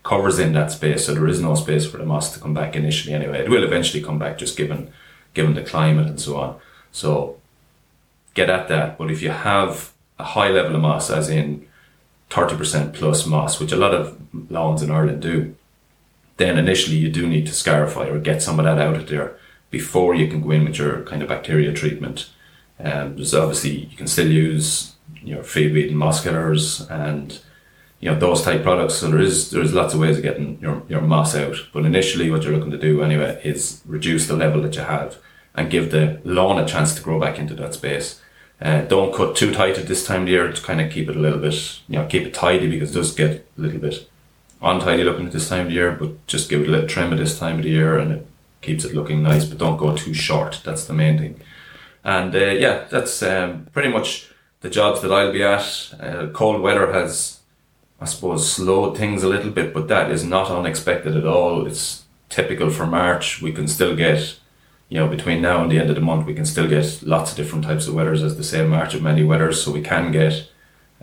covers 0.05 0.39
in 0.39 0.53
that 0.53 0.71
space, 0.71 1.07
so 1.07 1.15
there 1.15 1.27
is 1.27 1.41
no 1.41 1.55
space 1.55 1.87
for 1.87 1.97
the 1.97 2.05
moss 2.05 2.33
to 2.33 2.39
come 2.39 2.55
back 2.55 2.77
initially. 2.77 3.15
Anyway, 3.15 3.41
it 3.41 3.49
will 3.49 3.65
eventually 3.65 4.03
come 4.03 4.19
back, 4.19 4.39
just 4.39 4.57
given 4.57 4.93
given 5.33 5.55
the 5.55 5.63
climate 5.63 6.07
and 6.07 6.21
so 6.21 6.37
on. 6.37 6.61
So 6.93 7.41
get 8.35 8.51
at 8.51 8.69
that. 8.69 8.97
But 8.99 9.11
if 9.11 9.21
you 9.21 9.31
have 9.31 9.93
a 10.19 10.25
high 10.25 10.51
level 10.51 10.77
of 10.77 10.83
moss, 10.83 11.11
as 11.11 11.29
in 11.29 11.67
30% 12.35 12.93
plus 12.95 13.27
moss, 13.27 13.61
which 13.61 13.73
a 13.73 13.77
lot 13.77 13.95
of 13.95 14.19
lawns 14.51 14.83
in 14.83 14.91
Ireland 14.91 15.23
do, 15.23 15.55
then 16.37 16.59
initially 16.59 16.97
you 16.97 17.09
do 17.09 17.29
need 17.29 17.47
to 17.47 17.53
scarify 17.53 18.09
or 18.09 18.19
get 18.19 18.43
some 18.43 18.59
of 18.59 18.65
that 18.65 18.79
out 18.79 18.97
of 18.97 19.09
there 19.09 19.37
before 19.71 20.15
you 20.15 20.27
can 20.27 20.43
go 20.43 20.51
in 20.51 20.65
with 20.65 20.79
your 20.79 21.03
kind 21.03 21.23
of 21.23 21.29
bacteria 21.29 21.73
treatment. 21.73 22.31
Um, 22.81 23.15
there's 23.15 23.35
obviously 23.35 23.71
you 23.71 23.97
can 23.97 24.09
still 24.09 24.31
use 24.31 24.95
your 25.23 25.45
field 25.45 25.75
weed 25.75 25.91
and 25.91 25.99
moss 25.99 26.23
killers 26.23 26.81
and 26.91 27.39
you 28.01 28.11
know 28.11 28.19
those 28.19 28.43
type 28.43 28.65
products. 28.65 28.97
So 28.97 29.11
there 29.11 29.21
is 29.21 29.51
there's 29.51 29.73
lots 29.73 29.95
of 29.95 30.01
ways 30.01 30.17
of 30.17 30.25
getting 30.25 30.59
your, 30.61 30.83
your 30.89 31.01
moss 31.01 31.37
out. 31.37 31.57
But 31.73 31.85
initially, 31.85 32.31
what 32.31 32.43
you're 32.43 32.57
looking 32.57 32.73
to 32.73 32.79
do 32.79 33.03
anyway 33.03 33.41
is 33.45 33.81
reduce 33.87 34.27
the 34.27 34.37
level 34.37 34.61
that 34.63 34.75
you 34.75 34.83
have 34.83 35.19
and 35.55 35.71
give 35.71 35.93
the 35.93 36.21
lawn 36.25 36.59
a 36.59 36.67
chance 36.67 36.95
to 36.97 37.03
grow 37.03 37.21
back 37.21 37.39
into 37.39 37.55
that 37.55 37.75
space. 37.75 38.21
Uh, 38.65 38.81
don't 38.81 39.15
cut 39.15 39.37
too 39.37 39.53
tight 39.53 39.77
at 39.77 39.87
this 39.87 40.07
time 40.07 40.23
of 40.23 40.29
year 40.29 40.51
to 40.51 40.63
kind 40.63 40.81
of 40.81 40.91
keep 40.91 41.11
it 41.11 41.17
a 41.17 41.21
little 41.21 41.39
bit, 41.39 41.81
you 41.87 41.99
know, 41.99 42.07
keep 42.07 42.27
it 42.27 42.33
tidy 42.33 42.67
because 42.67 42.91
it 42.91 42.95
does 42.95 43.15
get 43.15 43.47
a 43.59 43.61
little 43.61 43.79
bit 43.79 44.09
untidy 44.63 45.05
looking 45.05 45.27
at 45.27 45.33
this 45.33 45.51
time 45.51 45.67
of 45.67 45.73
year, 45.73 45.93
but 45.93 46.27
just 46.27 46.49
give 46.49 46.63
it 46.63 46.69
a 46.69 46.71
little 46.71 46.89
trim 46.89 47.13
at 47.13 47.19
this 47.19 47.39
time 47.39 47.59
of 47.59 47.65
the 47.65 47.69
year 47.69 47.99
and 47.99 48.11
it 48.11 48.27
keeps 48.63 48.87
it 48.87 48.95
looking 48.95 49.23
nice, 49.23 49.45
but 49.45 49.59
don't 49.59 49.77
go 49.77 49.95
too 49.95 50.15
short. 50.15 50.63
That's 50.65 50.87
the 50.87 50.95
main 50.95 51.19
thing. 51.19 51.41
And 52.03 52.35
uh, 52.35 52.39
yeah, 52.39 52.87
that's 52.91 53.23
um, 53.23 53.69
pretty 53.73 53.91
much 53.91 54.31
the 54.63 54.71
jobs 54.71 55.03
that 55.03 55.13
I'll 55.13 55.33
be 55.33 55.43
at. 55.43 55.95
Uh, 56.01 56.29
cold 56.33 56.63
weather 56.63 56.91
has, 56.91 57.41
I 58.01 58.07
suppose, 58.07 58.51
slowed 58.51 58.97
things 58.97 59.23
a 59.23 59.29
little 59.29 59.51
bit, 59.51 59.75
but 59.75 59.89
that 59.89 60.11
is 60.11 60.25
not 60.25 60.51
unexpected 60.51 61.15
at 61.15 61.27
all. 61.27 61.67
It's 61.67 62.05
typical 62.31 62.71
for 62.71 62.87
March. 62.87 63.43
We 63.43 63.53
can 63.53 63.69
still 63.69 63.95
get 63.95 64.39
you 64.95 65.01
know, 65.01 65.09
between 65.09 65.43
now 65.43 65.61
and 65.61 65.73
the 65.73 65.79
end 65.81 65.91
of 65.91 65.97
the 65.97 66.01
month, 66.01 66.25
we 66.25 66.35
can 66.35 66.47
still 66.47 66.69
get 66.69 67.03
lots 67.03 67.33
of 67.33 67.37
different 67.37 67.65
types 67.65 67.89
of 67.89 67.95
weathers, 67.95 68.23
as 68.23 68.37
the 68.37 68.45
same 68.45 68.69
March 68.69 68.95
of 68.95 69.03
many 69.03 69.25
weathers. 69.25 69.61
So 69.61 69.73
we 69.73 69.83
can 69.83 70.13
get, 70.13 70.49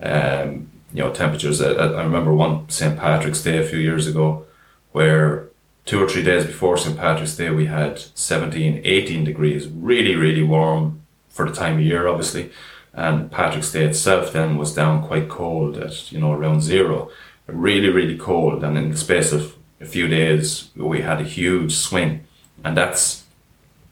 um, 0.02 0.72
you 0.94 1.04
know, 1.04 1.12
temperatures. 1.12 1.62
I, 1.62 2.02
remember 2.02 2.34
one 2.34 2.70
St. 2.70 2.98
Patrick's 2.98 3.44
Day 3.44 3.58
a 3.58 3.68
few 3.68 3.80
years 3.80 4.08
ago 4.08 4.46
where 4.94 5.50
two 5.84 6.02
or 6.02 6.08
three 6.08 6.24
days 6.24 6.46
before 6.46 6.78
St. 6.78 6.98
Patrick's 6.98 7.36
Day, 7.36 7.50
we 7.50 7.66
had 7.66 8.00
17, 8.16 8.82
18 8.86 9.26
degrees, 9.26 9.68
really, 9.68 10.16
really 10.16 10.44
warm 10.44 11.02
for 11.28 11.46
the 11.46 11.54
time 11.54 11.76
of 11.76 11.82
year, 11.84 12.08
obviously. 12.08 12.50
And 12.94 13.30
Patrick's 13.30 13.74
Day 13.74 13.84
itself 13.84 14.32
then 14.32 14.58
was 14.58 14.74
down 14.74 15.06
quite 15.06 15.28
cold 15.28 15.76
at, 15.78 16.14
you 16.14 16.20
know, 16.22 16.32
around 16.32 16.62
zero. 16.62 17.10
Really, 17.46 17.90
really 17.90 18.18
cold. 18.18 18.64
And 18.64 18.78
in 18.78 18.92
the 18.92 18.98
space 18.98 19.34
of 19.34 19.58
a 19.82 19.86
few 19.86 20.08
days, 20.08 20.70
we 20.78 21.02
had 21.02 21.20
a 21.20 21.26
huge 21.26 21.76
swing. 21.76 22.24
And 22.64 22.78
that's 22.78 23.22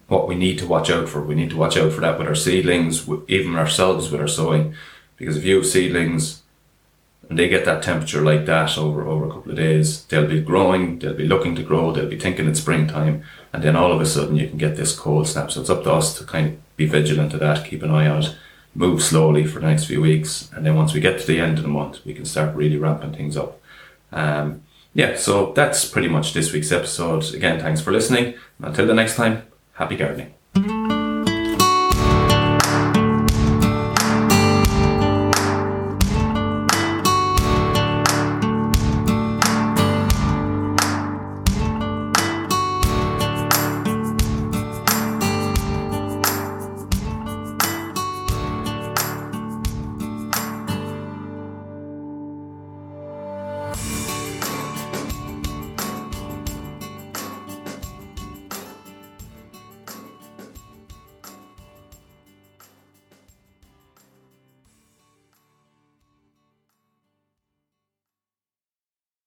what 0.10 0.28
we 0.28 0.36
need 0.36 0.58
to 0.60 0.68
watch 0.68 0.90
out 0.90 1.08
for. 1.08 1.22
We 1.22 1.36
need 1.36 1.52
to 1.52 1.58
watch 1.58 1.78
out 1.78 1.94
for 1.94 2.02
that 2.02 2.20
with 2.20 2.28
our 2.28 2.36
seedlings, 2.36 3.08
even 3.28 3.56
ourselves 3.56 4.12
with 4.12 4.20
our 4.20 4.28
sowing, 4.28 4.74
because 5.16 5.38
if 5.38 5.46
you 5.46 5.56
have 5.58 5.66
seedlings 5.66 6.42
and 7.30 7.38
they 7.38 7.48
get 7.48 7.64
that 7.66 7.84
temperature 7.84 8.22
like 8.22 8.48
that 8.48 8.76
over 8.78 9.08
over 9.08 9.26
a 9.28 9.32
couple 9.32 9.52
of 9.52 9.58
days, 9.58 10.04
they'll 10.06 10.28
be 10.28 10.42
growing, 10.42 10.98
they'll 10.98 11.14
be 11.14 11.28
looking 11.28 11.56
to 11.56 11.64
grow, 11.64 11.92
they'll 11.92 12.10
be 12.10 12.20
thinking 12.20 12.48
it's 12.48 12.60
springtime, 12.60 13.24
and 13.54 13.64
then 13.64 13.76
all 13.76 13.92
of 13.92 14.02
a 14.02 14.06
sudden 14.06 14.36
you 14.36 14.50
can 14.50 14.58
get 14.58 14.76
this 14.76 14.98
cold 14.98 15.28
snap. 15.28 15.52
So 15.52 15.62
it's 15.62 15.70
up 15.70 15.84
to 15.84 15.94
us 15.94 16.18
to 16.18 16.24
kind 16.24 16.48
of 16.48 16.76
be 16.76 16.88
vigilant 16.88 17.32
to 17.32 17.38
that, 17.38 17.68
keep 17.68 17.84
an 17.84 17.92
eye 17.92 18.08
on 18.08 18.24
it, 18.24 18.36
move 18.74 19.04
slowly 19.04 19.46
for 19.46 19.60
the 19.60 19.68
next 19.68 19.86
few 19.86 20.02
weeks, 20.02 20.50
and 20.56 20.66
then 20.66 20.76
once 20.76 20.94
we 20.94 21.02
get 21.02 21.20
to 21.20 21.28
the 21.28 21.40
end 21.40 21.60
of 21.60 21.64
the 21.64 21.70
month, 21.70 22.04
we 22.04 22.16
can 22.16 22.26
start 22.26 22.56
really 22.56 22.78
ramping 22.78 23.14
things 23.14 23.38
up. 23.38 23.62
Um, 24.12 24.64
yeah, 24.96 25.16
so 25.16 25.54
that's 25.54 25.86
pretty 25.86 26.08
much 26.08 26.34
this 26.34 26.52
week's 26.52 26.72
episode. 26.72 27.32
Again, 27.36 27.60
thanks 27.60 27.80
for 27.80 27.92
listening. 27.92 28.34
Until 28.60 28.88
the 28.88 28.96
next 28.96 29.16
time, 29.16 29.44
Happy 29.80 29.96
gardening. 29.96 30.39